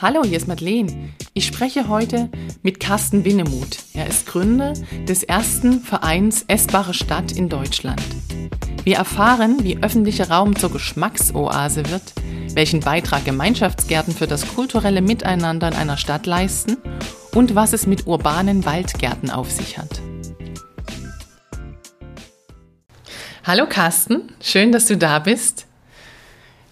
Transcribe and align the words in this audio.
Hallo, 0.00 0.22
hier 0.22 0.36
ist 0.36 0.46
Madeleine. 0.46 1.10
Ich 1.34 1.44
spreche 1.44 1.88
heute 1.88 2.30
mit 2.62 2.78
Carsten 2.78 3.24
Winnemuth. 3.24 3.78
Er 3.94 4.06
ist 4.06 4.26
Gründer 4.26 4.74
des 5.08 5.24
ersten 5.24 5.80
Vereins 5.80 6.44
Essbare 6.46 6.94
Stadt 6.94 7.32
in 7.32 7.48
Deutschland. 7.48 8.00
Wir 8.84 8.94
erfahren, 8.94 9.64
wie 9.64 9.82
öffentlicher 9.82 10.30
Raum 10.30 10.54
zur 10.54 10.70
Geschmacksoase 10.70 11.90
wird, 11.90 12.12
welchen 12.54 12.78
Beitrag 12.78 13.24
Gemeinschaftsgärten 13.24 14.14
für 14.14 14.28
das 14.28 14.46
kulturelle 14.54 15.02
Miteinander 15.02 15.66
in 15.66 15.74
einer 15.74 15.96
Stadt 15.96 16.26
leisten 16.26 16.76
und 17.34 17.56
was 17.56 17.72
es 17.72 17.88
mit 17.88 18.06
urbanen 18.06 18.64
Waldgärten 18.64 19.30
auf 19.30 19.50
sich 19.50 19.78
hat. 19.78 20.00
Hallo 23.42 23.66
Carsten, 23.68 24.32
schön, 24.40 24.70
dass 24.70 24.86
du 24.86 24.96
da 24.96 25.18
bist. 25.18 25.67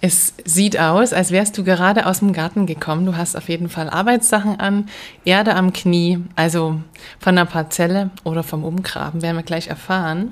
Es 0.07 0.35
sieht 0.45 0.79
aus, 0.79 1.13
als 1.13 1.33
wärst 1.33 1.59
du 1.59 1.65
gerade 1.65 2.07
aus 2.07 2.21
dem 2.21 2.33
Garten 2.33 2.67
gekommen. 2.67 3.07
Du 3.07 3.17
hast 3.17 3.35
auf 3.35 3.49
jeden 3.49 3.69
Fall 3.69 3.91
Arbeitssachen 3.91 4.61
an, 4.61 4.89
Erde 5.25 5.57
am 5.57 5.73
Knie, 5.73 6.21
also 6.37 6.77
von 7.19 7.35
der 7.35 7.45
Parzelle 7.45 8.11
oder 8.23 8.45
vom 8.45 8.63
Umgraben, 8.63 9.21
werden 9.21 9.37
wir 9.37 9.43
gleich 9.43 9.67
erfahren. 9.67 10.31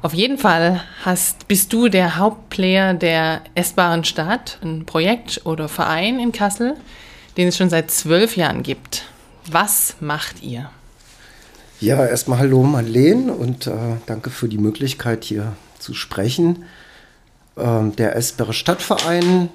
Auf 0.00 0.14
jeden 0.14 0.38
Fall 0.38 0.80
hast, 1.04 1.48
bist 1.48 1.72
du 1.72 1.88
der 1.88 2.18
Hauptplayer 2.18 2.94
der 2.94 3.40
Essbaren 3.56 4.04
Stadt, 4.04 4.60
ein 4.62 4.86
Projekt 4.86 5.40
oder 5.44 5.68
Verein 5.68 6.20
in 6.20 6.30
Kassel, 6.30 6.76
den 7.36 7.48
es 7.48 7.56
schon 7.56 7.68
seit 7.68 7.90
zwölf 7.90 8.36
Jahren 8.36 8.62
gibt. 8.62 9.06
Was 9.50 9.96
macht 9.98 10.40
ihr? 10.40 10.70
Ja, 11.80 12.06
erstmal 12.06 12.38
hallo 12.38 12.62
Marlene 12.62 13.32
und 13.32 13.66
äh, 13.66 13.72
danke 14.06 14.30
für 14.30 14.46
die 14.46 14.58
Möglichkeit 14.58 15.24
hier 15.24 15.54
zu 15.80 15.94
sprechen. 15.94 16.64
Ähm, 17.56 17.94
der 17.96 18.16
Esbere 18.16 18.52
Stadtverein, 18.52 19.48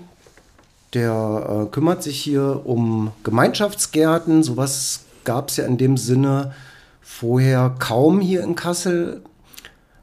der 0.93 1.65
äh, 1.67 1.71
kümmert 1.71 2.03
sich 2.03 2.19
hier 2.19 2.61
um 2.65 3.11
Gemeinschaftsgärten. 3.23 4.43
Sowas 4.43 5.01
gab 5.23 5.49
es 5.49 5.57
ja 5.57 5.65
in 5.65 5.77
dem 5.77 5.97
Sinne 5.97 6.53
vorher 7.01 7.75
kaum 7.79 8.19
hier 8.19 8.43
in 8.43 8.55
Kassel. 8.55 9.21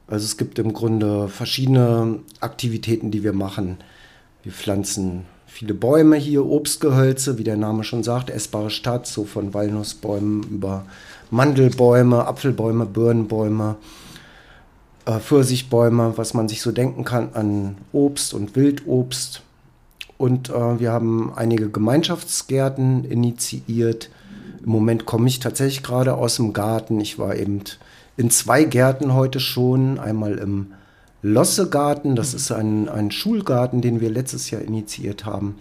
Also 0.06 0.24
es 0.24 0.36
gibt 0.36 0.58
im 0.58 0.72
Grunde 0.72 1.28
verschiedene 1.28 2.18
Aktivitäten, 2.40 3.10
die 3.10 3.22
wir 3.22 3.32
machen. 3.32 3.78
Wir 4.42 4.52
pflanzen 4.52 5.24
viele 5.46 5.74
Bäume 5.74 6.16
hier, 6.16 6.44
Obstgehölze, 6.46 7.38
wie 7.38 7.44
der 7.44 7.56
Name 7.56 7.84
schon 7.84 8.02
sagt, 8.02 8.30
essbare 8.30 8.70
Stadt, 8.70 9.06
so 9.06 9.24
von 9.24 9.54
Walnussbäumen 9.54 10.42
über 10.44 10.86
Mandelbäume, 11.30 12.26
Apfelbäume, 12.26 12.86
Birnenbäume 12.86 13.76
äh, 15.06 15.18
Pfirsichbäume, 15.18 16.14
was 16.16 16.34
man 16.34 16.48
sich 16.48 16.62
so 16.62 16.72
denken 16.72 17.04
kann 17.04 17.30
an 17.34 17.76
Obst 17.92 18.34
und 18.34 18.56
Wildobst. 18.56 19.42
Und 20.18 20.50
äh, 20.50 20.80
wir 20.80 20.92
haben 20.92 21.32
einige 21.34 21.68
Gemeinschaftsgärten 21.68 23.04
initiiert. 23.04 24.10
Im 24.64 24.70
Moment 24.70 25.06
komme 25.06 25.28
ich 25.28 25.40
tatsächlich 25.40 25.82
gerade 25.82 26.14
aus 26.14 26.36
dem 26.36 26.52
Garten. 26.52 27.00
Ich 27.00 27.18
war 27.18 27.34
eben 27.34 27.62
in 28.16 28.30
zwei 28.30 28.64
Gärten 28.64 29.14
heute 29.14 29.40
schon. 29.40 29.98
Einmal 29.98 30.38
im 30.38 30.74
Lossegarten, 31.22 32.16
das 32.16 32.34
ist 32.34 32.52
ein, 32.52 32.88
ein 32.88 33.10
Schulgarten, 33.10 33.80
den 33.80 34.00
wir 34.00 34.10
letztes 34.10 34.50
Jahr 34.50 34.62
initiiert 34.62 35.24
haben. 35.24 35.56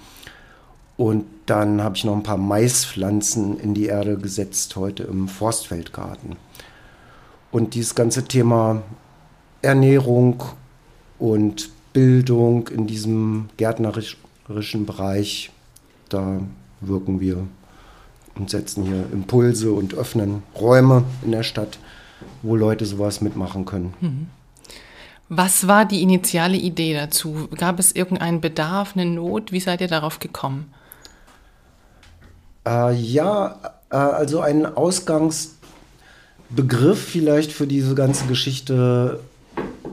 Und 0.97 1.25
dann 1.47 1.81
habe 1.81 1.95
ich 1.95 2.03
noch 2.03 2.15
ein 2.15 2.23
paar 2.23 2.37
Maispflanzen 2.37 3.59
in 3.59 3.73
die 3.73 3.85
Erde 3.85 4.17
gesetzt 4.17 4.75
heute 4.75 5.03
im 5.03 5.27
Forstfeldgarten. 5.27 6.35
Und 7.51 7.73
dieses 7.73 7.95
ganze 7.95 8.25
Thema 8.25 8.83
Ernährung 9.61 10.43
und 11.19 11.69
Bildung 11.93 12.67
in 12.69 12.87
diesem 12.87 13.49
gärtnerischen 13.57 14.85
Bereich, 14.85 15.51
da 16.09 16.39
wirken 16.79 17.19
wir 17.19 17.47
und 18.35 18.49
setzen 18.49 18.83
hier 18.83 19.05
Impulse 19.11 19.71
und 19.71 19.93
öffnen 19.93 20.43
Räume 20.59 21.03
in 21.23 21.31
der 21.31 21.43
Stadt, 21.43 21.77
wo 22.41 22.55
Leute 22.55 22.85
sowas 22.85 23.21
mitmachen 23.21 23.65
können. 23.65 23.93
Mhm. 23.99 24.27
Was 25.33 25.67
war 25.67 25.85
die 25.85 26.01
initiale 26.01 26.57
Idee 26.57 26.93
dazu? 26.93 27.47
Gab 27.57 27.79
es 27.79 27.93
irgendeinen 27.93 28.41
Bedarf, 28.41 28.97
eine 28.97 29.05
Not? 29.05 29.53
Wie 29.53 29.61
seid 29.61 29.79
ihr 29.79 29.87
darauf 29.87 30.19
gekommen? 30.19 30.73
Äh, 32.67 32.93
ja, 32.95 33.57
äh, 33.89 33.95
also 33.95 34.41
ein 34.41 34.65
Ausgangsbegriff 34.65 37.01
vielleicht 37.01 37.53
für 37.53 37.65
diese 37.65 37.95
ganze 37.95 38.25
Geschichte 38.25 39.21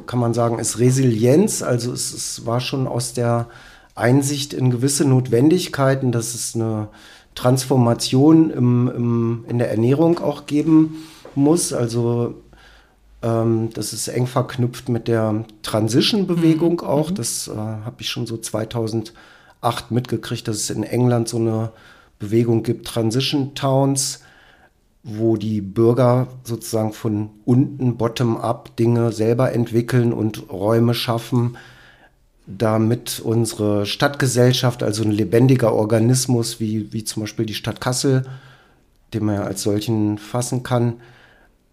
kann 0.09 0.19
man 0.19 0.35
sagen, 0.35 0.59
ist 0.59 0.81
Resilienz. 0.81 1.63
Also 1.63 1.93
es, 1.93 2.13
es 2.13 2.47
war 2.47 2.61
schon 2.61 2.89
aus 2.89 3.13
der 3.13 3.47
Einsicht 3.95 4.55
in 4.55 4.71
gewisse 4.71 5.05
Notwendigkeiten, 5.05 6.11
dass 6.13 6.35
es 6.35 6.55
eine 6.57 6.89
Transformation 7.35 8.51
im, 8.51 8.89
im, 8.89 9.45
in 9.49 9.59
der 9.59 9.71
Ernährung 9.71 10.19
auch 10.19 10.47
geben 10.47 11.05
muss. 11.35 11.75
Also 11.75 12.35
ähm, 13.23 13.69
das 13.75 13.93
ist 13.93 14.09
eng 14.09 14.27
verknüpft 14.27 14.89
mit 14.89 15.09
der 15.09 15.45
Transition-Bewegung 15.63 16.81
mhm. 16.81 16.89
auch. 16.89 17.11
Mhm. 17.11 17.15
Das 17.15 17.49
äh, 17.49 17.55
habe 17.55 17.97
ich 17.99 18.09
schon 18.09 18.27
so 18.27 18.39
2008 18.39 19.13
mitgekriegt, 19.91 20.49
dass 20.49 20.57
es 20.57 20.71
in 20.71 20.85
England 20.85 21.29
so 21.29 21.37
eine 21.37 21.71
Bewegung 22.19 22.63
gibt, 22.63 22.87
Transition 22.87 23.55
Towns 23.55 24.21
wo 25.03 25.37
die 25.37 25.61
Bürger 25.61 26.29
sozusagen 26.45 26.93
von 26.93 27.31
unten, 27.45 27.97
bottom-up 27.97 28.77
Dinge 28.77 29.13
selber 29.13 29.53
entwickeln 29.53 30.13
und 30.13 30.51
Räume 30.51 30.95
schaffen, 30.95 31.57
damit 32.47 33.21
unsere 33.21 33.87
Stadtgesellschaft, 33.87 34.83
also 34.83 35.03
ein 35.03 35.11
lebendiger 35.11 35.73
Organismus 35.75 36.61
wie, 36.61 36.93
wie 36.93 37.05
zum 37.05 37.23
Beispiel 37.23 37.47
die 37.47 37.55
Stadt 37.55 37.81
Kassel, 37.81 38.25
den 39.15 39.25
man 39.25 39.37
ja 39.37 39.43
als 39.43 39.63
solchen 39.63 40.19
fassen 40.19 40.63
kann, 40.63 40.95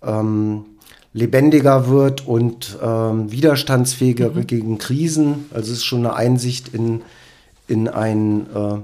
ähm, 0.04 0.66
lebendiger 1.14 1.88
wird 1.88 2.28
und 2.28 2.78
ähm, 2.84 3.32
widerstandsfähiger 3.32 4.32
mhm. 4.32 4.48
gegen 4.48 4.78
Krisen. 4.78 5.46
Also 5.52 5.72
es 5.72 5.80
ist 5.80 5.86
schon 5.86 6.06
eine 6.06 6.14
Einsicht 6.14 6.74
in, 6.74 7.02
in 7.68 7.88
ein 7.88 8.48
äh, 8.54 8.78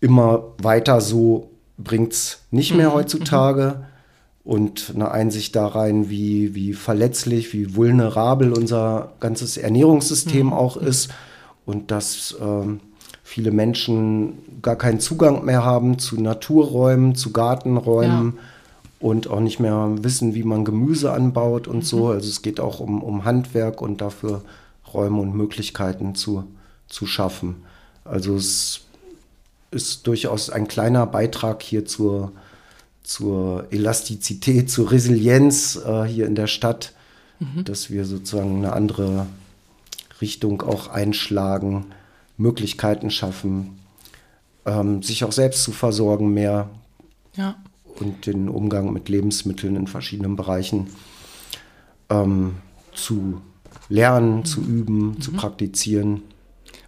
immer 0.00 0.44
weiter 0.58 1.00
so 1.00 1.47
bringt 1.78 2.12
es 2.12 2.40
nicht 2.50 2.74
mehr 2.74 2.90
mhm. 2.90 2.94
heutzutage. 2.94 3.76
Mhm. 3.78 3.84
Und 4.44 4.92
eine 4.94 5.10
Einsicht 5.10 5.54
da 5.56 5.66
rein, 5.66 6.08
wie, 6.08 6.54
wie 6.54 6.72
verletzlich, 6.72 7.52
wie 7.52 7.76
vulnerabel 7.76 8.52
unser 8.52 9.12
ganzes 9.20 9.58
Ernährungssystem 9.58 10.46
mhm. 10.46 10.52
auch 10.52 10.76
ist. 10.76 11.10
Und 11.66 11.90
dass 11.90 12.36
ähm, 12.40 12.80
viele 13.22 13.50
Menschen 13.50 14.38
gar 14.62 14.76
keinen 14.76 15.00
Zugang 15.00 15.44
mehr 15.44 15.64
haben 15.64 15.98
zu 15.98 16.20
Naturräumen, 16.20 17.14
zu 17.14 17.32
Gartenräumen. 17.32 18.34
Ja 18.36 18.42
und 19.00 19.28
auch 19.28 19.40
nicht 19.40 19.60
mehr 19.60 19.90
wissen, 20.02 20.34
wie 20.34 20.42
man 20.42 20.64
Gemüse 20.64 21.12
anbaut 21.12 21.68
und 21.68 21.78
mhm. 21.78 21.82
so. 21.82 22.08
Also 22.08 22.28
es 22.28 22.42
geht 22.42 22.60
auch 22.60 22.80
um, 22.80 23.02
um 23.02 23.24
Handwerk 23.24 23.80
und 23.80 24.00
dafür 24.00 24.42
Räume 24.92 25.20
und 25.20 25.34
Möglichkeiten 25.34 26.14
zu, 26.14 26.44
zu 26.88 27.06
schaffen. 27.06 27.56
Also 28.04 28.36
es 28.36 28.86
ist 29.70 30.06
durchaus 30.06 30.50
ein 30.50 30.68
kleiner 30.68 31.06
Beitrag 31.06 31.62
hier 31.62 31.84
zur, 31.84 32.32
zur 33.02 33.66
Elastizität, 33.70 34.70
zur 34.70 34.90
Resilienz 34.90 35.76
äh, 35.76 36.04
hier 36.04 36.26
in 36.26 36.34
der 36.34 36.46
Stadt, 36.46 36.92
mhm. 37.38 37.64
dass 37.64 37.90
wir 37.90 38.04
sozusagen 38.04 38.58
eine 38.58 38.72
andere 38.72 39.26
Richtung 40.20 40.62
auch 40.62 40.88
einschlagen, 40.88 41.86
Möglichkeiten 42.36 43.10
schaffen, 43.10 43.78
ähm, 44.64 45.02
sich 45.02 45.24
auch 45.24 45.32
selbst 45.32 45.62
zu 45.64 45.72
versorgen 45.72 46.32
mehr 46.32 46.70
ja. 47.34 47.56
und 47.98 48.26
den 48.26 48.48
Umgang 48.48 48.92
mit 48.92 49.08
Lebensmitteln 49.08 49.76
in 49.76 49.86
verschiedenen 49.86 50.36
Bereichen 50.36 50.88
ähm, 52.10 52.56
zu 52.94 53.40
lernen, 53.88 54.38
mhm. 54.38 54.44
zu 54.44 54.60
üben, 54.60 55.08
mhm. 55.08 55.20
zu 55.20 55.32
praktizieren. 55.32 56.22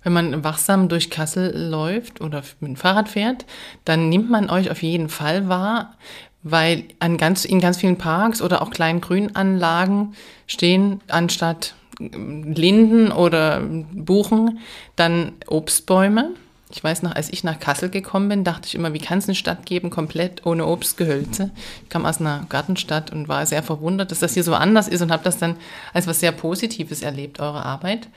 Wenn 0.02 0.12
man 0.12 0.44
wachsam 0.44 0.88
durch 0.88 1.10
Kassel 1.10 1.56
läuft 1.56 2.20
oder 2.20 2.42
mit 2.60 2.68
dem 2.70 2.76
Fahrrad 2.76 3.08
fährt, 3.08 3.44
dann 3.84 4.08
nimmt 4.08 4.30
man 4.30 4.48
euch 4.48 4.70
auf 4.70 4.82
jeden 4.82 5.08
Fall 5.08 5.48
wahr, 5.48 5.94
weil 6.42 6.84
an 7.00 7.18
ganz, 7.18 7.44
in 7.44 7.60
ganz 7.60 7.76
vielen 7.78 7.98
Parks 7.98 8.40
oder 8.40 8.62
auch 8.62 8.70
kleinen 8.70 9.00
Grünanlagen 9.00 10.14
stehen 10.46 11.00
anstatt 11.08 11.74
Linden 11.98 13.12
oder 13.12 13.60
Buchen 13.60 14.58
dann 14.96 15.32
Obstbäume. 15.46 16.30
Ich 16.72 16.82
weiß 16.82 17.02
noch, 17.02 17.14
als 17.14 17.30
ich 17.30 17.42
nach 17.42 17.58
Kassel 17.58 17.90
gekommen 17.90 18.28
bin, 18.28 18.44
dachte 18.44 18.68
ich 18.68 18.76
immer, 18.76 18.94
wie 18.94 19.00
kann 19.00 19.18
es 19.18 19.26
eine 19.26 19.34
Stadt 19.34 19.66
geben, 19.66 19.90
komplett 19.90 20.46
ohne 20.46 20.66
Obstgehölze? 20.66 21.50
Ich 21.82 21.88
kam 21.88 22.06
aus 22.06 22.20
einer 22.20 22.46
Gartenstadt 22.48 23.12
und 23.12 23.28
war 23.28 23.44
sehr 23.44 23.62
verwundert, 23.62 24.12
dass 24.12 24.20
das 24.20 24.34
hier 24.34 24.44
so 24.44 24.54
anders 24.54 24.86
ist 24.86 25.02
und 25.02 25.10
habe 25.10 25.24
das 25.24 25.38
dann 25.38 25.56
als 25.92 26.06
was 26.06 26.20
sehr 26.20 26.32
Positives 26.32 27.02
erlebt, 27.02 27.40
eure 27.40 27.64
Arbeit. 27.66 28.08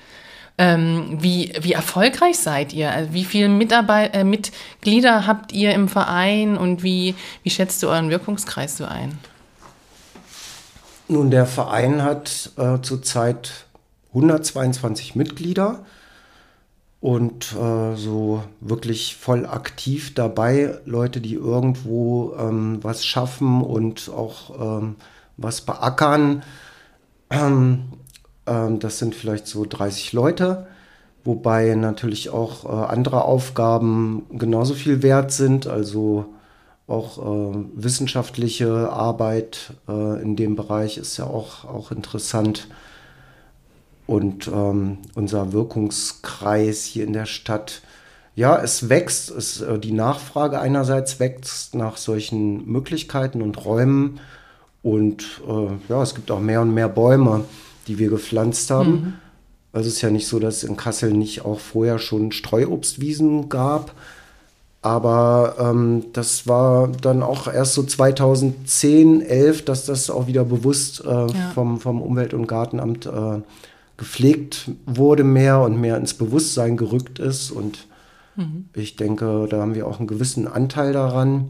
Ähm, 0.57 1.17
wie, 1.19 1.51
wie 1.61 1.73
erfolgreich 1.73 2.37
seid 2.37 2.73
ihr? 2.73 2.91
Also 2.91 3.13
wie 3.13 3.25
viele 3.25 3.49
Mitarbeit 3.49 4.15
äh, 4.15 4.23
Mitglieder 4.23 5.25
habt 5.25 5.51
ihr 5.51 5.73
im 5.73 5.89
Verein 5.89 6.57
und 6.57 6.83
wie, 6.83 7.15
wie 7.41 7.49
schätzt 7.49 7.81
du 7.81 7.87
euren 7.87 8.11
Wirkungskreis 8.11 8.77
so 8.77 8.85
ein? 8.85 9.17
Nun, 11.07 11.31
der 11.31 11.47
Verein 11.47 12.03
hat 12.03 12.51
äh, 12.57 12.79
zurzeit 12.81 13.65
122 14.13 15.15
Mitglieder 15.15 15.83
und 17.01 17.53
äh, 17.53 17.95
so 17.95 18.43
wirklich 18.61 19.17
voll 19.17 19.45
aktiv 19.45 20.13
dabei, 20.13 20.77
Leute, 20.85 21.19
die 21.19 21.33
irgendwo 21.33 22.33
ähm, 22.39 22.79
was 22.81 23.05
schaffen 23.05 23.61
und 23.61 24.09
auch 24.09 24.79
ähm, 24.79 24.95
was 25.35 25.61
beackern. 25.61 26.43
Ähm, 27.29 27.85
ähm 28.47 28.79
das 28.79 28.99
sind 28.99 29.15
vielleicht 29.15 29.47
so 29.47 29.65
30 29.65 30.13
Leute, 30.13 30.67
wobei 31.23 31.75
natürlich 31.75 32.29
auch 32.29 32.65
äh, 32.65 32.91
andere 32.91 33.25
Aufgaben 33.25 34.25
genauso 34.31 34.73
viel 34.73 35.03
wert 35.03 35.31
sind, 35.31 35.67
also 35.67 36.25
auch 36.87 37.17
äh, 37.17 37.65
wissenschaftliche 37.75 38.89
Arbeit 38.91 39.73
äh, 39.87 40.21
in 40.21 40.35
dem 40.35 40.55
Bereich 40.55 40.97
ist 40.97 41.17
ja 41.17 41.25
auch, 41.25 41.65
auch 41.65 41.91
interessant. 41.91 42.67
Und 44.05 44.47
ähm, 44.49 44.97
unser 45.15 45.53
Wirkungskreis 45.53 46.83
hier 46.83 47.05
in 47.05 47.13
der 47.13 47.25
Stadt, 47.25 47.81
ja, 48.35 48.61
es 48.61 48.89
wächst, 48.89 49.31
es, 49.31 49.61
äh, 49.61 49.79
die 49.79 49.93
Nachfrage 49.93 50.59
einerseits 50.59 51.19
wächst 51.21 51.73
nach 51.73 51.95
solchen 51.95 52.65
Möglichkeiten 52.69 53.41
und 53.41 53.63
Räumen. 53.63 54.19
Und 54.81 55.41
äh, 55.47 55.69
ja, 55.87 56.03
es 56.03 56.15
gibt 56.15 56.31
auch 56.31 56.41
mehr 56.41 56.61
und 56.61 56.73
mehr 56.73 56.89
Bäume, 56.89 57.45
die 57.87 57.99
wir 57.99 58.09
gepflanzt 58.09 58.69
haben. 58.71 58.91
Mhm. 58.91 59.13
Also 59.71 59.87
es 59.87 59.95
ist 59.95 60.01
ja 60.01 60.11
nicht 60.11 60.27
so, 60.27 60.39
dass 60.39 60.57
es 60.57 60.63
in 60.63 60.77
Kassel 60.77 61.13
nicht 61.13 61.45
auch 61.45 61.59
vorher 61.59 61.99
schon 61.99 62.31
Streuobstwiesen 62.31 63.49
gab. 63.49 63.93
Aber 64.83 65.55
ähm, 65.59 66.07
das 66.11 66.45
war 66.45 66.89
dann 66.89 67.23
auch 67.23 67.47
erst 67.47 67.73
so 67.73 67.83
2010, 67.83 69.21
11, 69.21 69.63
dass 69.63 69.85
das 69.85 70.09
auch 70.09 70.27
wieder 70.27 70.43
bewusst 70.43 71.03
äh, 71.05 71.09
ja. 71.09 71.51
vom, 71.53 71.79
vom 71.79 72.01
Umwelt- 72.01 72.33
und 72.33 72.47
Gartenamt 72.47 73.05
äh, 73.05 73.39
gepflegt 73.95 74.71
wurde 74.85 75.23
mehr 75.23 75.61
und 75.61 75.79
mehr 75.79 75.95
ins 75.95 76.13
Bewusstsein 76.13 76.75
gerückt 76.75 77.19
ist. 77.19 77.49
Und 77.49 77.87
mhm. 78.35 78.65
ich 78.73 78.97
denke, 78.97 79.47
da 79.49 79.61
haben 79.61 79.73
wir 79.73 79.87
auch 79.87 79.99
einen 79.99 80.07
gewissen 80.07 80.47
Anteil 80.47 80.91
daran. 80.91 81.49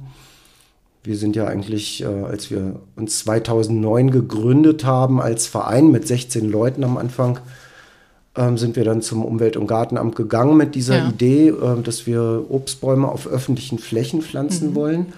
Wir 1.03 1.17
sind 1.17 1.35
ja 1.35 1.45
eigentlich, 1.45 2.01
äh, 2.03 2.05
als 2.05 2.49
wir 2.49 2.79
uns 2.95 3.19
2009 3.19 4.09
gegründet 4.11 4.85
haben, 4.85 5.21
als 5.21 5.47
Verein 5.47 5.91
mit 5.91 6.07
16 6.07 6.49
Leuten 6.49 6.83
am 6.83 6.97
Anfang, 6.97 7.39
ähm, 8.35 8.57
sind 8.57 8.75
wir 8.75 8.85
dann 8.85 9.01
zum 9.01 9.23
Umwelt- 9.23 9.57
und 9.57 9.67
Gartenamt 9.67 10.15
gegangen 10.15 10.57
mit 10.57 10.75
dieser 10.75 10.97
ja. 10.97 11.09
Idee, 11.09 11.49
äh, 11.49 11.81
dass 11.83 12.07
wir 12.07 12.45
Obstbäume 12.49 13.07
auf 13.07 13.27
öffentlichen 13.27 13.79
Flächen 13.79 14.21
pflanzen 14.21 14.71
mhm. 14.71 14.75
wollen. 14.75 15.13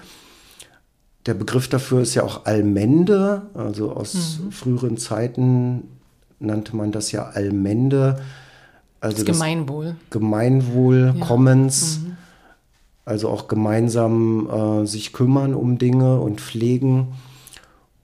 Der 1.24 1.34
Begriff 1.34 1.68
dafür 1.68 2.02
ist 2.02 2.14
ja 2.14 2.24
auch 2.24 2.46
Almende, 2.46 3.42
also 3.54 3.92
aus 3.92 4.40
mhm. 4.42 4.52
früheren 4.52 4.96
Zeiten 4.96 5.84
nannte 6.38 6.76
man 6.76 6.92
das 6.92 7.12
ja 7.12 7.24
Allmende. 7.24 8.20
Also 9.00 9.24
das 9.24 9.36
Gemeinwohl. 9.36 9.96
Gemeinwohl, 10.10 11.14
ja. 11.16 11.24
Commons. 11.24 12.00
Mhm. 12.00 12.16
Also 13.06 13.30
auch 13.30 13.48
gemeinsam 13.48 14.50
äh, 14.82 14.86
sich 14.86 15.12
kümmern 15.12 15.54
um 15.54 15.78
Dinge 15.78 16.20
und 16.20 16.40
pflegen. 16.40 17.14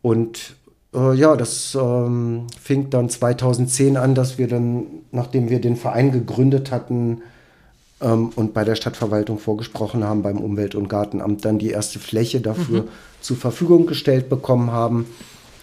Und 0.01 0.55
äh, 0.95 1.15
ja, 1.15 1.37
das 1.37 1.75
ähm, 1.75 2.47
fing 2.61 2.89
dann 2.89 3.11
2010 3.11 3.97
an, 3.97 4.15
dass 4.15 4.39
wir 4.39 4.47
dann, 4.47 4.87
nachdem 5.11 5.51
wir 5.51 5.61
den 5.61 5.77
Verein 5.77 6.13
gegründet 6.13 6.71
hatten 6.71 7.21
ähm, 8.01 8.31
und 8.37 8.55
bei 8.55 8.63
der 8.63 8.77
Stadtverwaltung 8.77 9.39
vorgesprochen 9.39 10.05
haben, 10.05 10.23
beim 10.23 10.39
Umwelt- 10.39 10.77
und 10.77 10.89
Gartenamt 10.89 11.45
dann 11.45 11.59
die 11.59 11.71
erste 11.71 11.99
Fläche 11.99 12.41
dafür 12.41 12.83
mhm. 12.83 12.89
zur 13.21 13.37
Verfügung 13.37 13.87
gestellt 13.87 14.29
bekommen 14.29 14.71
haben. 14.71 15.07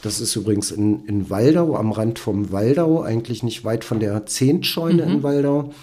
Das 0.02 0.20
ist 0.20 0.36
übrigens 0.36 0.72
in, 0.72 1.06
in 1.06 1.30
Waldau, 1.30 1.78
am 1.78 1.94
Rand 1.94 2.20
vom 2.20 2.52
Waldau, 2.52 3.02
eigentlich 3.02 3.42
nicht 3.42 3.64
weit 3.64 3.86
von 3.86 4.02
der 4.02 4.26
Zehntscheune 4.26 5.06
mhm. 5.06 5.12
in 5.12 5.24
Waldau, 5.24 5.74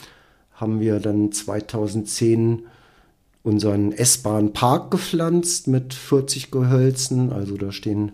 haben 0.54 0.80
wir 0.80 1.00
dann 1.00 1.32
2010 1.32 2.64
unseren 3.46 3.92
essbaren 3.92 4.52
Park 4.52 4.90
gepflanzt 4.90 5.68
mit 5.68 5.94
40 5.94 6.50
Gehölzen. 6.50 7.32
Also 7.32 7.56
da 7.56 7.70
stehen 7.70 8.12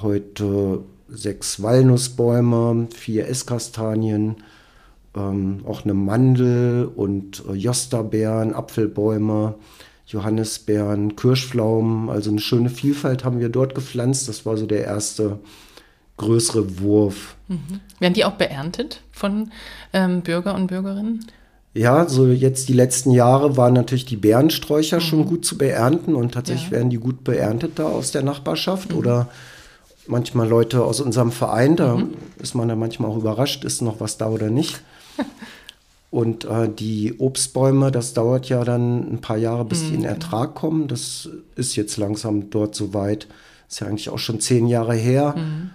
heute 0.00 0.84
sechs 1.08 1.60
Walnussbäume, 1.60 2.86
vier 2.94 3.26
Esskastanien, 3.26 4.36
ähm, 5.16 5.62
auch 5.66 5.82
eine 5.82 5.94
Mandel 5.94 6.84
und 6.86 7.42
äh, 7.48 7.54
Josterbeeren, 7.54 8.54
Apfelbäume. 8.54 9.56
Johannisbeeren, 10.06 11.16
Kirschpflaumen, 11.16 12.08
also 12.08 12.30
eine 12.30 12.40
schöne 12.40 12.70
Vielfalt 12.70 13.26
haben 13.26 13.40
wir 13.40 13.50
dort 13.50 13.74
gepflanzt. 13.74 14.26
Das 14.26 14.46
war 14.46 14.56
so 14.56 14.64
der 14.64 14.84
erste 14.84 15.38
größere 16.16 16.80
Wurf. 16.80 17.36
Mhm. 17.48 17.80
Werden 17.98 18.14
die 18.14 18.24
auch 18.24 18.32
beerntet 18.32 19.02
von 19.12 19.50
ähm, 19.92 20.22
Bürger 20.22 20.54
und 20.54 20.68
Bürgerinnen? 20.68 21.26
Ja, 21.74 22.08
so 22.08 22.26
jetzt 22.26 22.68
die 22.68 22.74
letzten 22.74 23.10
Jahre 23.10 23.56
waren 23.56 23.74
natürlich 23.74 24.06
die 24.06 24.16
Bärensträucher 24.16 24.96
mhm. 24.96 25.02
schon 25.02 25.26
gut 25.26 25.44
zu 25.44 25.58
beernten 25.58 26.14
und 26.14 26.32
tatsächlich 26.32 26.70
ja. 26.70 26.72
werden 26.72 26.90
die 26.90 26.98
gut 26.98 27.24
beerntet 27.24 27.78
da 27.78 27.84
aus 27.84 28.10
der 28.10 28.22
Nachbarschaft 28.22 28.92
mhm. 28.92 28.98
oder 28.98 29.28
manchmal 30.08 30.48
Leute 30.48 30.82
aus 30.82 31.00
unserem 31.00 31.30
Verein, 31.30 31.76
da 31.76 31.96
mhm. 31.96 32.14
ist 32.38 32.54
man 32.54 32.68
dann 32.68 32.78
manchmal 32.78 33.10
auch 33.10 33.18
überrascht, 33.18 33.64
ist 33.64 33.82
noch 33.82 34.00
was 34.00 34.18
da 34.18 34.28
oder 34.28 34.50
nicht. 34.50 34.80
Und 36.10 36.46
äh, 36.46 36.70
die 36.70 37.18
Obstbäume, 37.18 37.92
das 37.92 38.14
dauert 38.14 38.48
ja 38.48 38.64
dann 38.64 39.12
ein 39.12 39.20
paar 39.20 39.36
Jahre, 39.36 39.66
bis 39.66 39.86
die 39.88 39.94
in 39.94 40.00
mhm. 40.00 40.06
Ertrag 40.06 40.54
kommen. 40.54 40.88
Das 40.88 41.28
ist 41.54 41.76
jetzt 41.76 41.98
langsam 41.98 42.48
dort 42.48 42.74
soweit. 42.74 43.28
Ist 43.68 43.80
ja 43.80 43.88
eigentlich 43.88 44.08
auch 44.08 44.18
schon 44.18 44.40
zehn 44.40 44.66
Jahre 44.66 44.94
her. 44.94 45.34
Mhm. 45.36 45.70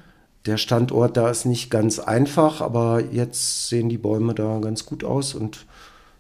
Der 0.48 0.58
Standort 0.58 1.18
da 1.18 1.30
ist 1.30 1.46
nicht 1.46 1.70
ganz 1.70 2.00
einfach, 2.00 2.62
aber 2.62 3.04
jetzt 3.12 3.70
sehen 3.70 3.90
die 3.90 4.00
Bäume 4.00 4.34
da 4.34 4.58
ganz 4.58 4.88
gut 4.88 5.04
aus. 5.04 5.36
Und 5.36 5.68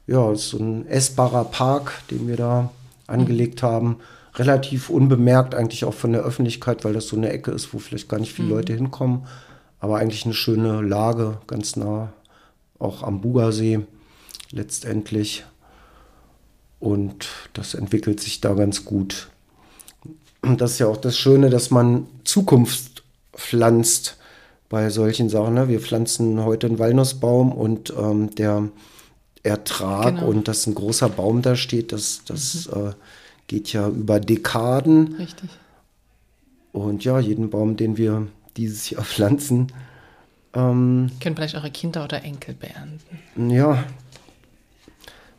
ja, 0.07 0.35
so 0.35 0.57
ein 0.57 0.87
essbarer 0.87 1.45
Park, 1.45 2.01
den 2.11 2.27
wir 2.27 2.35
da 2.35 2.71
angelegt 3.07 3.63
haben. 3.63 3.97
Relativ 4.35 4.89
unbemerkt 4.89 5.55
eigentlich 5.55 5.85
auch 5.85 5.93
von 5.93 6.11
der 6.11 6.23
Öffentlichkeit, 6.23 6.83
weil 6.83 6.93
das 6.93 7.07
so 7.07 7.15
eine 7.15 7.29
Ecke 7.29 7.51
ist, 7.51 7.73
wo 7.73 7.79
vielleicht 7.79 8.09
gar 8.09 8.19
nicht 8.19 8.33
viele 8.33 8.47
mhm. 8.47 8.53
Leute 8.53 8.73
hinkommen. 8.73 9.27
Aber 9.79 9.97
eigentlich 9.97 10.25
eine 10.25 10.33
schöne 10.33 10.81
Lage, 10.81 11.37
ganz 11.45 11.75
nah, 11.75 12.13
auch 12.79 13.03
am 13.03 13.21
Bugersee 13.21 13.81
letztendlich. 14.51 15.45
Und 16.79 17.27
das 17.53 17.73
entwickelt 17.73 18.19
sich 18.19 18.41
da 18.41 18.53
ganz 18.53 18.85
gut. 18.85 19.29
Und 20.41 20.59
das 20.59 20.73
ist 20.73 20.79
ja 20.79 20.87
auch 20.87 20.97
das 20.97 21.17
Schöne, 21.17 21.49
dass 21.49 21.71
man 21.71 22.07
Zukunft 22.25 23.03
pflanzt 23.33 24.17
bei 24.67 24.89
solchen 24.89 25.29
Sachen. 25.29 25.53
Ne? 25.53 25.69
Wir 25.69 25.79
pflanzen 25.79 26.43
heute 26.43 26.67
einen 26.67 26.79
Walnussbaum 26.79 27.51
und 27.51 27.93
ähm, 27.97 28.33
der 28.35 28.69
Ertrag 29.43 30.15
genau. 30.15 30.27
und 30.27 30.47
dass 30.47 30.65
ein 30.67 30.75
großer 30.75 31.09
Baum 31.09 31.41
da 31.41 31.55
steht, 31.55 31.91
das, 31.91 32.23
das 32.25 32.69
mhm. 32.73 32.87
äh, 32.87 32.91
geht 33.47 33.73
ja 33.73 33.87
über 33.87 34.19
Dekaden. 34.19 35.15
Richtig. 35.15 35.49
Und 36.71 37.03
ja, 37.03 37.19
jeden 37.19 37.49
Baum, 37.49 37.75
den 37.75 37.97
wir 37.97 38.27
dieses 38.57 38.89
Jahr 38.89 39.03
pflanzen, 39.03 39.71
ähm, 40.53 41.11
können 41.19 41.35
vielleicht 41.35 41.55
eure 41.55 41.71
Kinder 41.71 42.03
oder 42.03 42.23
Enkel 42.23 42.55
beernten. 42.55 43.49
Ja, 43.49 43.83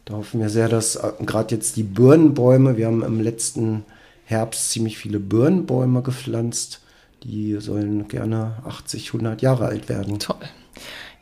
da 0.05 0.15
hoffen 0.15 0.41
wir 0.41 0.51
sehr, 0.51 0.69
dass 0.69 0.97
äh, 0.97 1.13
gerade 1.21 1.55
jetzt 1.55 1.77
die 1.77 1.83
Birnenbäume, 1.83 2.77
wir 2.77 2.87
haben 2.87 3.03
im 3.03 3.21
letzten 3.21 3.85
Herbst 4.27 4.71
ziemlich 4.71 4.99
viele 4.99 5.21
Birnenbäume 5.21 6.03
gepflanzt. 6.03 6.81
Die 7.23 7.57
sollen 7.61 8.09
gerne 8.09 8.63
80, 8.67 9.09
100 9.09 9.41
Jahre 9.41 9.67
alt 9.67 9.89
werden. 9.89 10.19
Toll. 10.19 10.37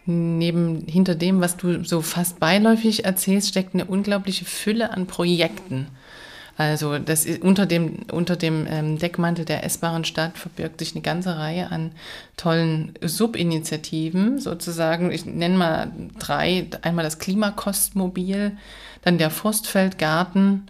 Neben, 0.04 0.84
hinter 0.86 1.14
dem, 1.14 1.40
was 1.40 1.56
du 1.56 1.84
so 1.84 2.02
fast 2.02 2.40
beiläufig 2.40 3.04
erzählst, 3.04 3.48
steckt 3.48 3.74
eine 3.74 3.84
unglaubliche 3.84 4.44
Fülle 4.44 4.90
an 4.90 5.06
Projekten. 5.06 5.86
Also 6.56 6.98
das 6.98 7.24
ist, 7.24 7.42
unter 7.42 7.66
dem, 7.66 8.00
unter 8.10 8.36
dem 8.36 8.66
ähm, 8.68 8.98
Deckmantel 8.98 9.44
der 9.44 9.64
essbaren 9.64 10.04
Stadt 10.04 10.36
verbirgt 10.36 10.80
sich 10.80 10.94
eine 10.94 11.02
ganze 11.02 11.38
Reihe 11.38 11.70
an 11.70 11.92
tollen 12.36 12.92
Subinitiativen, 13.00 14.38
sozusagen. 14.38 15.10
Ich 15.10 15.24
nenne 15.24 15.56
mal 15.56 15.92
drei. 16.18 16.66
Einmal 16.82 17.04
das 17.04 17.18
Klimakostmobil, 17.18 18.56
dann 19.02 19.18
der 19.18 19.30
Forstfeldgarten 19.30 20.66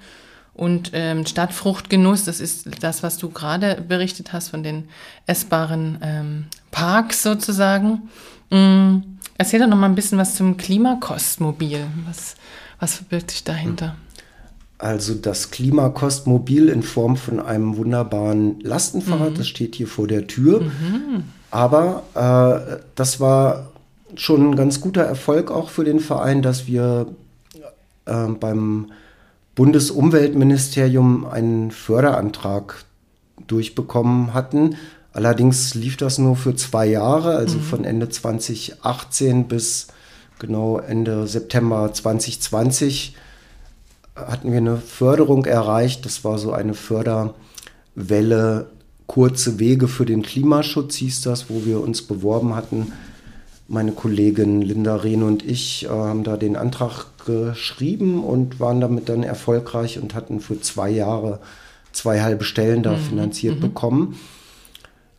und 0.54 0.90
ähm, 0.92 1.26
Stadtfruchtgenuss. 1.26 2.24
Das 2.24 2.38
ist 2.38 2.82
das, 2.82 3.02
was 3.02 3.18
du 3.18 3.30
gerade 3.30 3.82
berichtet 3.86 4.32
hast 4.32 4.50
von 4.50 4.62
den 4.62 4.88
essbaren 5.26 5.98
ähm, 6.02 6.44
Parks 6.70 7.22
sozusagen. 7.22 8.08
Mhm. 8.50 9.11
Erzähl 9.38 9.60
doch 9.60 9.66
noch 9.66 9.76
mal 9.76 9.86
ein 9.86 9.94
bisschen 9.94 10.18
was 10.18 10.34
zum 10.34 10.56
Klimakostmobil. 10.56 11.86
Was, 12.06 12.34
was 12.78 12.96
verbirgt 12.96 13.30
sich 13.30 13.44
dahinter? 13.44 13.96
Also 14.78 15.14
das 15.14 15.50
Klimakostmobil 15.50 16.68
in 16.68 16.82
Form 16.82 17.16
von 17.16 17.38
einem 17.38 17.76
wunderbaren 17.76 18.58
Lastenfahrrad, 18.60 19.30
mhm. 19.30 19.36
das 19.36 19.46
steht 19.46 19.76
hier 19.76 19.86
vor 19.86 20.08
der 20.08 20.26
Tür. 20.26 20.60
Mhm. 20.60 21.24
Aber 21.52 22.02
äh, 22.14 22.82
das 22.94 23.20
war 23.20 23.70
schon 24.16 24.50
ein 24.50 24.56
ganz 24.56 24.80
guter 24.80 25.02
Erfolg 25.02 25.50
auch 25.50 25.70
für 25.70 25.84
den 25.84 26.00
Verein, 26.00 26.42
dass 26.42 26.66
wir 26.66 27.06
äh, 28.06 28.26
beim 28.26 28.90
Bundesumweltministerium 29.54 31.26
einen 31.26 31.70
Förderantrag 31.70 32.84
durchbekommen 33.46 34.34
hatten. 34.34 34.76
Allerdings 35.12 35.74
lief 35.74 35.96
das 35.96 36.18
nur 36.18 36.36
für 36.36 36.56
zwei 36.56 36.86
Jahre, 36.86 37.36
also 37.36 37.58
mhm. 37.58 37.62
von 37.62 37.84
Ende 37.84 38.08
2018 38.08 39.46
bis 39.46 39.88
genau 40.38 40.78
Ende 40.78 41.26
September 41.26 41.92
2020 41.92 43.14
hatten 44.14 44.50
wir 44.50 44.58
eine 44.58 44.76
Förderung 44.76 45.44
erreicht. 45.44 46.04
Das 46.04 46.24
war 46.24 46.38
so 46.38 46.52
eine 46.52 46.74
Förderwelle, 46.74 48.66
kurze 49.06 49.58
Wege 49.58 49.88
für 49.88 50.06
den 50.06 50.22
Klimaschutz 50.22 50.96
hieß 50.96 51.22
das, 51.22 51.50
wo 51.50 51.64
wir 51.64 51.80
uns 51.80 52.02
beworben 52.02 52.54
hatten. 52.54 52.92
Meine 53.68 53.92
Kollegin 53.92 54.60
Linda 54.60 54.96
Rehn 54.96 55.22
und 55.22 55.44
ich 55.44 55.84
äh, 55.84 55.88
haben 55.88 56.24
da 56.24 56.36
den 56.36 56.56
Antrag 56.56 57.06
geschrieben 57.24 58.24
und 58.24 58.60
waren 58.60 58.80
damit 58.80 59.08
dann 59.08 59.22
erfolgreich 59.22 59.98
und 59.98 60.14
hatten 60.14 60.40
für 60.40 60.60
zwei 60.60 60.90
Jahre 60.90 61.40
zwei 61.92 62.22
halbe 62.22 62.44
Stellen 62.44 62.82
da 62.82 62.92
mhm. 62.92 63.00
finanziert 63.00 63.56
mhm. 63.56 63.60
bekommen. 63.60 64.18